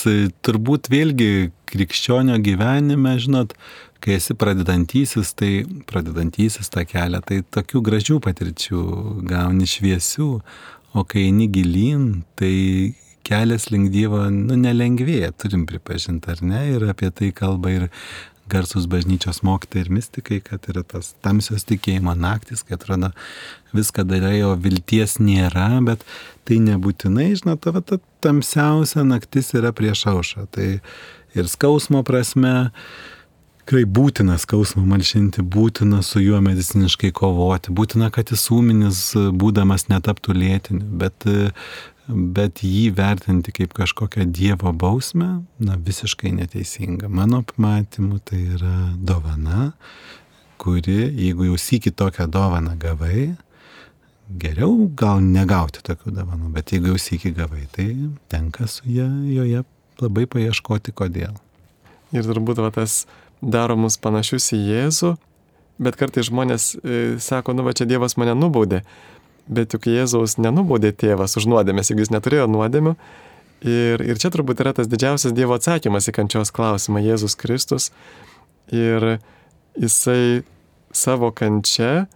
Turbūt 0.46 0.90
vėlgi 0.90 1.50
krikščionio 1.70 2.36
gyvenime, 2.42 3.16
žinot, 3.22 3.56
kai 4.02 4.16
esi 4.18 4.34
pradedantysis, 4.38 5.32
tai 5.38 5.62
pradedantysis 5.88 6.72
tą 6.72 6.84
kelią, 6.88 7.22
tai 7.26 7.42
tokių 7.54 7.82
gražių 7.86 8.18
patirčių 8.24 8.82
gauni 9.30 9.68
šviesių, 9.70 10.32
o 10.92 11.04
kai 11.08 11.28
eini 11.28 11.46
gilin, 11.52 12.08
tai 12.38 12.52
kelias 13.26 13.68
link 13.70 13.92
Dievo, 13.94 14.24
nu, 14.34 14.58
nelengvėja, 14.58 15.30
turim 15.38 15.64
pripažinti, 15.70 16.34
ar 16.34 16.42
ne, 16.42 16.66
ir 16.74 16.86
apie 16.90 17.12
tai 17.14 17.30
kalba 17.36 17.70
ir 17.70 17.88
garsus 18.50 18.88
bažnyčios 18.90 19.40
mokytojai 19.46 19.86
ir 19.86 19.90
mystikai, 19.94 20.40
kad 20.44 20.66
yra 20.68 20.82
tas 20.84 21.12
tamsios 21.24 21.64
tikėjimo 21.68 22.14
naktis, 22.18 22.64
kad 22.66 22.80
atrodo 22.80 23.12
viską 23.76 24.04
darai, 24.08 24.42
o 24.44 24.52
vilties 24.58 25.16
nėra, 25.22 25.70
bet 25.86 26.02
tai 26.48 26.58
nebūtinai, 26.66 27.30
žinot, 27.38 27.62
ta, 27.62 27.80
ta 27.80 28.00
tamsiausia 28.24 29.06
naktis 29.06 29.52
yra 29.56 29.72
prieš 29.76 30.04
aušą. 30.12 30.46
Tai 30.52 30.68
ir 31.38 31.48
skausmo 31.48 32.02
prasme, 32.06 32.72
tikrai 33.62 33.84
būtina 33.86 34.36
skausmą 34.42 34.82
malšinti, 34.90 35.42
būtina 35.42 36.02
su 36.02 36.20
juo 36.20 36.40
mediciniškai 36.42 37.12
kovoti, 37.14 37.72
būtina, 37.72 38.10
kad 38.10 38.32
jis 38.34 38.48
ūminis 38.50 39.02
būdamas 39.38 39.86
netaptų 39.88 40.34
lėtiniu, 40.34 40.86
bet, 40.98 41.26
bet 42.08 42.62
jį 42.66 42.90
vertinti 42.98 43.54
kaip 43.54 43.72
kažkokią 43.76 44.26
Dievo 44.26 44.72
bausmę, 44.72 45.44
na 45.62 45.78
visiškai 45.78 46.34
neteisinga. 46.40 47.08
Mano 47.08 47.44
pamatymu 47.46 48.18
tai 48.26 48.42
yra 48.58 48.74
dovana, 48.98 49.72
kuri, 50.58 51.06
jeigu 51.22 51.52
jau 51.52 51.58
sėki 51.58 51.94
tokią 51.94 52.26
dovaną 52.30 52.74
gavai, 52.82 53.32
geriau 54.42 54.88
gal 54.98 55.22
negauti 55.22 55.82
tokių 55.86 56.12
dovanų, 56.18 56.50
bet 56.54 56.74
jeigu 56.74 56.92
jau 56.92 57.00
sėki 57.00 57.34
gavai, 57.36 57.66
tai 57.72 57.92
tenka 58.32 58.66
su 58.66 58.90
ją, 58.90 59.08
joje 59.30 59.64
labai 60.02 60.26
paieškoti 60.26 60.94
kodėl. 60.96 61.34
Ir 62.12 62.26
turbūt 62.28 62.58
va, 62.60 62.68
tas 62.74 63.04
daro 63.42 63.76
mus 63.76 63.98
panašius 64.00 64.52
į 64.54 64.60
Jėzų, 64.70 65.16
bet 65.82 65.98
kartai 65.98 66.24
žmonės 66.26 66.72
e, 66.78 67.02
sako, 67.22 67.56
nu 67.56 67.66
va 67.66 67.74
čia 67.76 67.88
Dievas 67.90 68.16
mane 68.20 68.36
nubaudė, 68.38 68.82
bet 69.50 69.74
juk 69.74 69.90
Jėzaus 69.90 70.38
nenubaudė 70.38 70.92
tėvas 70.94 71.36
už 71.40 71.48
nuodėmės, 71.50 71.90
jeigu 71.90 72.04
jis 72.04 72.14
neturėjo 72.14 72.48
nuodėmių. 72.52 72.94
Ir, 73.62 74.02
ir 74.02 74.18
čia 74.18 74.30
turbūt 74.34 74.62
yra 74.62 74.72
tas 74.74 74.88
didžiausias 74.90 75.34
Dievo 75.34 75.54
atsakymas 75.54 76.08
į 76.10 76.16
kančios 76.16 76.50
klausimą- 76.54 77.02
Jėzus 77.08 77.36
Kristus. 77.38 77.90
Ir 78.70 79.20
jisai 79.78 80.42
savo 80.92 81.30
kančia, 81.30 82.06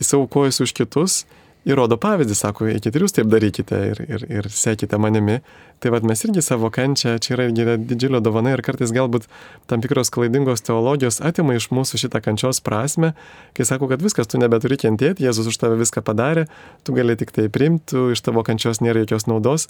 jis 0.00 0.14
aukojasi 0.16 0.64
už 0.64 0.72
kitus 0.72 1.24
ir 1.68 1.78
rodo 1.78 1.96
pavyzdį, 2.00 2.36
sako, 2.36 2.66
eikite 2.72 2.98
ir 2.98 3.04
jūs 3.06 3.14
taip 3.16 3.28
darykite 3.30 3.78
ir, 3.92 4.00
ir, 4.06 4.24
ir 4.40 4.48
sekite 4.52 4.98
manimi. 5.00 5.38
Tai 5.82 5.92
vad 5.94 6.06
mes 6.06 6.20
irgi 6.26 6.42
savo 6.44 6.70
kančią, 6.74 7.16
čia 7.22 7.34
yra, 7.36 7.48
yra 7.50 7.76
didžiulio 7.78 8.20
dovana 8.22 8.54
ir 8.54 8.62
kartais 8.62 8.92
galbūt 8.94 9.26
tam 9.70 9.82
tikros 9.82 10.12
klaidingos 10.14 10.62
teologijos 10.66 11.20
atima 11.24 11.56
iš 11.58 11.70
mūsų 11.74 11.98
šitą 12.04 12.22
kančios 12.22 12.62
prasme, 12.62 13.12
kai 13.56 13.66
sako, 13.66 13.90
kad 13.90 14.02
viskas, 14.02 14.30
tu 14.30 14.38
nebeturi 14.42 14.78
kentėti, 14.78 15.26
Jėzus 15.26 15.50
už 15.50 15.58
tave 15.58 15.78
viską 15.82 16.04
padarė, 16.06 16.46
tu 16.86 16.94
gali 16.94 17.18
tik 17.18 17.34
tai 17.34 17.48
primti, 17.52 17.98
iš 18.14 18.22
tavo 18.22 18.46
kančios 18.46 18.82
nėra 18.82 19.02
jokios 19.04 19.26
naudos. 19.30 19.68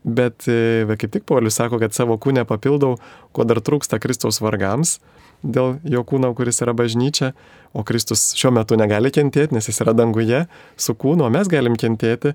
Bet 0.00 0.46
e, 0.48 0.86
kaip 0.96 1.10
tik 1.12 1.26
Paulius 1.28 1.58
sako, 1.60 1.76
kad 1.82 1.92
savo 1.92 2.16
kūnę 2.16 2.46
papildau, 2.48 2.94
ko 3.36 3.44
dar 3.44 3.60
trūksta 3.60 3.98
Kristaus 4.00 4.40
vargams 4.40 4.96
dėl 5.42 5.78
jo 5.88 6.02
kūno, 6.04 6.32
kuris 6.36 6.60
yra 6.64 6.72
bažnyčia, 6.76 7.32
o 7.72 7.84
Kristus 7.86 8.30
šiuo 8.38 8.52
metu 8.54 8.78
negali 8.78 9.12
kentėti, 9.14 9.54
nes 9.54 9.68
jis 9.70 9.80
yra 9.84 9.94
danguje 9.96 10.44
su 10.80 10.94
kūnu, 10.98 11.26
o 11.26 11.30
mes 11.32 11.50
galim 11.50 11.76
kentėti 11.78 12.34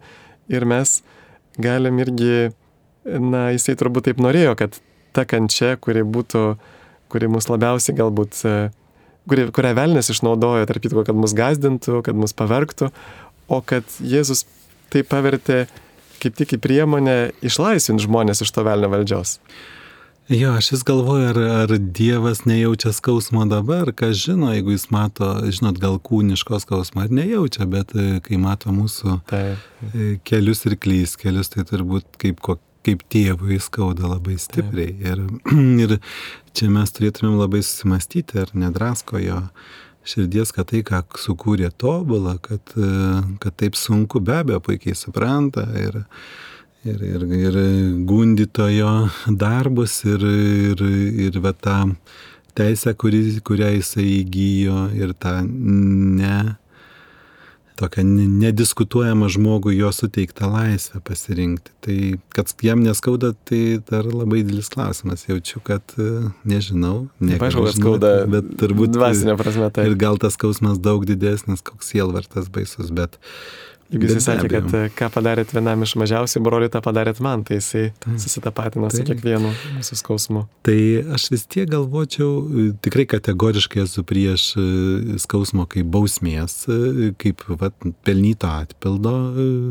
ir 0.51 0.65
mes 0.69 1.01
galim 1.59 1.99
irgi, 2.03 2.51
na, 3.05 3.49
jisai 3.55 3.75
turbūt 3.79 4.09
taip 4.09 4.21
norėjo, 4.23 4.55
kad 4.59 4.79
ta 5.15 5.25
kančia, 5.27 5.75
kuri 5.79 6.03
būtų, 6.07 6.43
kuri 7.11 7.29
mus 7.31 7.47
labiausiai 7.51 7.95
galbūt, 7.97 8.41
kuri, 9.29 9.47
kurią 9.55 9.75
velnės 9.77 10.11
išnaudojo, 10.11 10.67
tarp 10.67 10.83
kitko, 10.83 11.05
kad 11.07 11.19
mus 11.19 11.35
gazdintų, 11.37 12.01
kad 12.05 12.19
mus 12.19 12.35
pavergtų, 12.35 12.91
o 13.47 13.61
kad 13.63 13.87
Jėzus 14.03 14.45
tai 14.91 15.03
pavertė 15.07 15.65
kaip 16.21 16.35
tik 16.39 16.55
į 16.55 16.61
priemonę 16.63 17.17
išlaisvinti 17.45 18.07
žmonės 18.07 18.43
iš 18.45 18.51
to 18.55 18.63
velnio 18.65 18.89
valdžios. 18.91 19.37
Jo, 20.29 20.53
aš 20.57 20.71
vis 20.71 20.83
galvoju, 20.83 21.27
ar, 21.29 21.37
ar 21.37 21.71
Dievas 21.77 22.45
nejaučia 22.45 22.89
skausmo 22.93 23.45
dabar, 23.45 23.91
kas 23.93 24.17
žino, 24.17 24.49
jeigu 24.53 24.71
jis 24.73 24.87
mato, 24.89 25.27
žinot, 25.53 25.77
gal 25.77 25.99
kūniško 26.01 26.57
skausmo, 26.63 27.03
ar 27.03 27.13
nejaučia, 27.13 27.67
bet 27.69 27.93
e, 27.93 28.05
kai 28.25 28.39
mato 28.41 28.73
mūsų 28.73 29.19
Taip. 29.29 29.67
E, 29.93 30.07
kelius 30.25 30.65
ir 30.65 30.79
klys 30.81 31.13
kelius, 31.21 31.51
tai 31.53 31.67
turbūt 31.69 32.17
kaip, 32.17 32.41
kaip 32.87 33.05
tėvui 33.13 33.59
skauda 33.61 34.09
labai 34.15 34.39
stipriai. 34.41 34.95
Ir, 35.11 35.21
ir 35.85 35.99
čia 36.57 36.71
mes 36.73 36.97
turėtumėm 36.97 37.37
labai 37.43 37.61
susimastyti, 37.61 38.41
ar 38.41 38.55
nedrasko 38.57 39.21
jo 39.21 39.43
širdies, 40.09 40.55
kad 40.57 40.71
tai, 40.73 40.81
ką 40.89 41.03
sukūrė 41.21 41.69
tobulą, 41.77 42.39
kad, 42.41 42.73
e, 42.73 43.21
kad 43.45 43.61
taip 43.61 43.77
sunku, 43.77 44.25
be 44.25 44.41
abejo, 44.41 44.63
puikiai 44.71 44.97
supranta. 44.97 45.69
Ir, 45.77 46.01
ir, 46.85 47.01
ir, 47.01 47.25
ir 47.37 47.57
gundytojo 48.07 48.93
darbus 49.27 50.03
ir, 50.05 50.25
ir, 50.73 50.83
ir 51.27 51.39
va 51.43 51.53
tą 51.53 51.79
teisę, 52.55 52.93
kuri, 52.95 53.23
kurią 53.45 53.73
jisai 53.79 54.05
įgyjo 54.21 54.85
ir 54.95 55.15
tą 55.19 55.41
ne 55.45 56.55
tokią 57.75 58.05
nediskutuojamą 58.39 59.27
žmogų 59.35 59.73
jo 59.75 59.89
suteiktą 59.91 60.47
laisvę 60.51 61.01
pasirinkti. 61.03 61.73
Tai 61.83 61.97
kad 62.35 62.53
jam 62.63 62.83
neskauda, 62.85 63.33
tai 63.47 63.81
dar 63.89 64.07
labai 64.07 64.43
didelis 64.43 64.71
klausimas. 64.71 65.25
Jaučiu, 65.27 65.59
kad 65.65 65.95
nežinau. 66.47 67.09
Nežinau, 67.19 67.65
kad 67.67 67.75
skauda, 67.75 68.13
bet 68.31 68.55
turbūt 68.61 68.95
dvasinė 68.95 69.35
prasme 69.39 69.69
tai. 69.75 69.89
Ir 69.89 69.99
gal 69.99 70.19
tas 70.21 70.37
skausmas 70.39 70.79
daug 70.79 71.03
didesnis, 71.07 71.63
koks 71.65 71.91
sielvartas 71.91 72.47
baisus, 72.53 72.93
bet 72.95 73.19
Juk 73.93 74.01
jisai 74.07 74.21
sakė, 74.23 74.49
kad 74.49 74.71
e, 74.73 74.79
ką 74.97 75.09
padarėt 75.13 75.51
vienam 75.53 75.83
iš 75.85 75.93
mažiausių 76.01 76.41
brolių, 76.45 76.69
tą 76.73 76.81
padarėt 76.81 77.19
man, 77.21 77.43
tai 77.45 77.59
jisai 77.59 77.83
susitapatino 78.17 78.89
su 78.89 79.03
kiekvienu 79.05 79.51
mūsų 79.75 79.97
skausmu. 79.99 80.41
Tai 80.65 80.77
aš 81.13 81.27
vis 81.35 81.45
tiek 81.45 81.69
galvočiau, 81.69 82.29
e, 82.41 82.65
tikrai 82.85 83.05
kategoriškai 83.13 83.83
esu 83.83 84.01
prieš 84.07 84.47
e, 84.57 84.65
skausmo 85.21 85.67
kaip 85.69 85.91
bausmės, 85.93 86.63
kaip 87.21 87.45
vat, 87.61 87.77
pelnyto 88.07 88.49
atpildo 88.49 89.15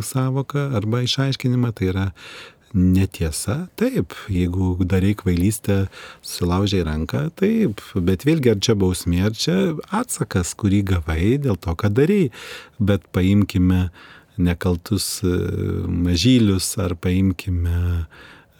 savoką 0.06 0.68
arba 0.78 1.02
išaiškinimą, 1.08 1.74
tai 1.74 1.90
yra 1.90 2.06
netiesa, 2.74 3.68
taip, 3.78 4.12
jeigu 4.32 4.74
darai 4.82 5.14
kvailystę, 5.18 5.84
sulaužiai 6.26 6.82
ranką, 6.86 7.28
taip, 7.38 7.80
bet 7.94 8.26
vėlgi 8.26 8.50
ar 8.54 8.60
čia 8.66 8.74
bausmė, 8.78 9.22
ar 9.28 9.38
čia 9.38 9.56
atsakas, 9.94 10.56
kurį 10.58 10.82
gavai 10.90 11.36
dėl 11.42 11.56
to, 11.56 11.74
ką 11.78 11.92
darai, 11.94 12.28
bet 12.82 13.06
paimkime 13.14 13.88
nekaltus 14.36 15.20
e, 15.22 15.30
mažylius 15.86 16.72
ar 16.82 16.96
paimkime 16.98 18.08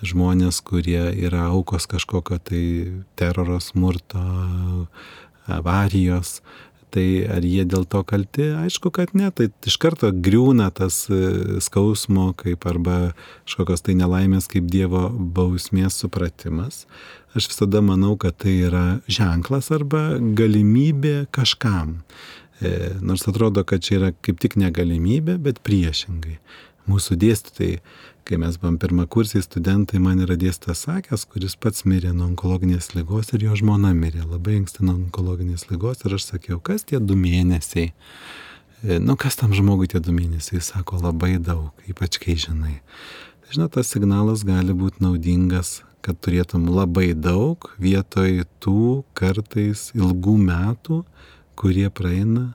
žmonės, 0.04 0.60
kurie 0.62 1.10
yra 1.26 1.48
aukos 1.50 1.88
kažkokio 1.90 2.38
tai 2.38 2.64
teroro 3.18 3.58
smurto, 3.62 4.22
avarijos, 5.50 6.38
Tai 6.94 7.06
ar 7.34 7.42
jie 7.42 7.64
dėl 7.66 7.88
to 7.90 8.04
kalti? 8.06 8.52
Aišku, 8.54 8.92
kad 8.94 9.16
ne. 9.18 9.26
Tai 9.34 9.48
iš 9.66 9.76
karto 9.82 10.12
griūna 10.14 10.68
tas 10.74 11.00
e, 11.10 11.58
skausmo 11.64 12.28
kaip 12.38 12.66
arba 12.70 12.98
kažkokios 13.48 13.82
tai 13.82 13.96
nelaimės 13.98 14.46
kaip 14.52 14.68
Dievo 14.70 15.08
bausmės 15.10 15.98
supratimas. 16.04 16.84
Aš 17.34 17.48
visada 17.50 17.82
manau, 17.82 18.14
kad 18.20 18.38
tai 18.44 18.54
yra 18.68 18.84
ženklas 19.10 19.72
arba 19.74 20.20
galimybė 20.38 21.24
kažkam. 21.34 21.98
E, 22.62 22.92
nors 23.02 23.26
atrodo, 23.26 23.66
kad 23.66 23.82
čia 23.82 23.98
yra 23.98 24.12
kaip 24.14 24.38
tik 24.44 24.54
negalimybė, 24.60 25.40
bet 25.42 25.58
priešingai. 25.66 26.38
Mūsų 26.86 27.18
dėstytojai 27.18 27.80
kai 28.24 28.38
mes 28.40 28.56
buvom 28.60 28.78
pirmakursiai 28.80 29.44
studentai, 29.44 29.98
man 30.00 30.22
yra 30.24 30.36
dėstas 30.40 30.86
sakęs, 30.86 31.26
kuris 31.28 31.56
pats 31.60 31.84
mirė 31.88 32.14
nuo 32.16 32.30
onkologinės 32.30 32.94
lygos 32.96 33.34
ir 33.36 33.44
jo 33.44 33.56
žmona 33.60 33.92
mirė 33.96 34.24
labai 34.24 34.56
anksti 34.62 34.86
nuo 34.86 34.94
onkologinės 34.96 35.66
lygos 35.68 36.06
ir 36.06 36.16
aš 36.16 36.30
sakiau, 36.30 36.56
kas 36.64 36.86
tie 36.88 37.00
du 37.00 37.18
mėnesiai? 37.20 37.92
E, 38.80 38.98
nu, 39.00 39.18
kas 39.20 39.36
tam 39.40 39.52
žmogui 39.56 39.90
tie 39.92 40.00
du 40.00 40.16
mėnesiai? 40.16 40.56
Jis 40.56 40.72
sako 40.72 41.02
labai 41.04 41.36
daug, 41.36 41.84
ypač 41.90 42.16
kai 42.22 42.38
žinai. 42.40 42.78
Tai 43.44 43.58
žinot, 43.58 43.74
tas 43.76 43.92
signalas 43.92 44.46
gali 44.48 44.72
būti 44.72 45.04
naudingas, 45.04 45.82
kad 46.04 46.16
turėtum 46.24 46.64
labai 46.72 47.12
daug 47.12 47.68
vietoj 47.80 48.46
tų 48.64 49.04
kartais 49.16 49.90
ilgų 49.96 50.38
metų, 50.48 51.02
kurie 51.60 51.90
praeina 51.92 52.54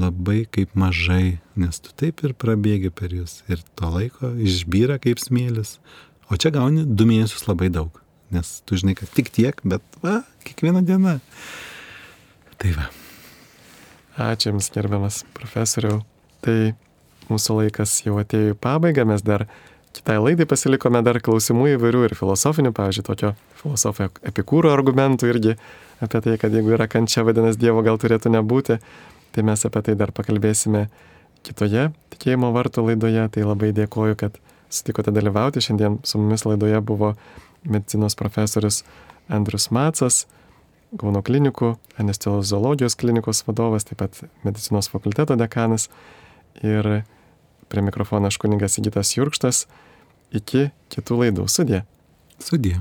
labai 0.00 0.44
kaip 0.52 0.74
mažai, 0.78 1.38
nes 1.58 1.80
tu 1.82 1.92
taip 1.96 2.22
ir 2.26 2.34
prabėgi 2.38 2.92
per 2.94 3.14
jūs 3.14 3.40
ir 3.50 3.62
to 3.78 3.90
laiko 3.92 4.32
išbyra 4.36 4.98
kaip 5.02 5.22
smėlis, 5.22 5.76
o 6.30 6.38
čia 6.40 6.52
gauni 6.54 6.84
du 6.86 7.08
mėnesius 7.08 7.46
labai 7.48 7.70
daug, 7.72 7.90
nes 8.34 8.60
tu 8.66 8.78
žinai, 8.78 8.96
kad 8.98 9.10
tik 9.16 9.32
tiek, 9.34 9.60
bet 9.64 9.84
va, 10.02 10.20
kiekviena 10.46 10.84
diena. 10.86 11.18
Tai 12.56 12.72
va. 12.78 12.88
Ačiū 14.16 14.54
Jums, 14.54 14.70
gerbiamas 14.72 15.24
profesoriau. 15.36 16.00
Tai 16.40 16.72
mūsų 17.28 17.58
laikas 17.60 17.98
jau 18.06 18.16
atėjo 18.20 18.54
į 18.54 18.60
pabaigą, 18.62 19.04
mes 19.08 19.24
dar 19.24 19.44
kitai 19.96 20.16
laidai 20.20 20.46
pasilikome 20.48 21.02
dar 21.04 21.18
klausimų 21.24 21.74
įvairių 21.74 22.06
ir 22.06 22.14
filosofinių, 22.16 22.72
pavyzdžiui, 22.76 23.04
tokio 23.04 23.32
filosofo 23.60 24.08
epikūro 24.28 24.72
argumentų 24.72 25.28
irgi 25.32 25.56
apie 26.04 26.22
tai, 26.24 26.36
kad 26.40 26.54
jeigu 26.54 26.74
yra 26.76 26.88
kančia, 26.88 27.24
vadinasi, 27.28 27.60
Dievo 27.60 27.84
gal 27.84 28.00
turėtų 28.00 28.32
nebūti. 28.36 28.78
Tai 29.36 29.44
mes 29.44 29.66
apie 29.68 29.82
tai 29.84 29.94
dar 30.00 30.14
pakalbėsime 30.16 30.86
kitoje 31.44 31.90
tikėjimo 32.14 32.48
vartų 32.54 32.86
laidoje. 32.88 33.26
Tai 33.34 33.48
labai 33.50 33.74
dėkoju, 33.76 34.16
kad 34.22 34.38
sutikote 34.72 35.12
dalyvauti. 35.12 35.60
Šiandien 35.60 36.00
su 36.08 36.20
mumis 36.22 36.46
laidoje 36.48 36.80
buvo 36.80 37.12
medicinos 37.66 38.16
profesorius 38.16 38.80
Andrius 39.28 39.68
Macas, 39.74 40.24
Kauno 40.96 41.20
klinikų, 41.26 41.72
anesteziologijos 41.98 42.94
klinikos 42.96 43.42
vadovas, 43.48 43.84
taip 43.88 43.98
pat 44.00 44.20
medicinos 44.46 44.88
fakulteto 44.88 45.34
dekanas. 45.36 45.88
Ir 46.62 47.02
prie 47.68 47.82
mikrofono 47.84 48.30
aš 48.30 48.38
kuningas 48.40 48.78
Įgytas 48.80 49.10
Jurkštas. 49.18 49.66
Iki 50.32 50.70
kitų 50.94 51.20
laidų. 51.24 51.48
Sudė. 51.52 51.82
Sudė. 52.40 52.78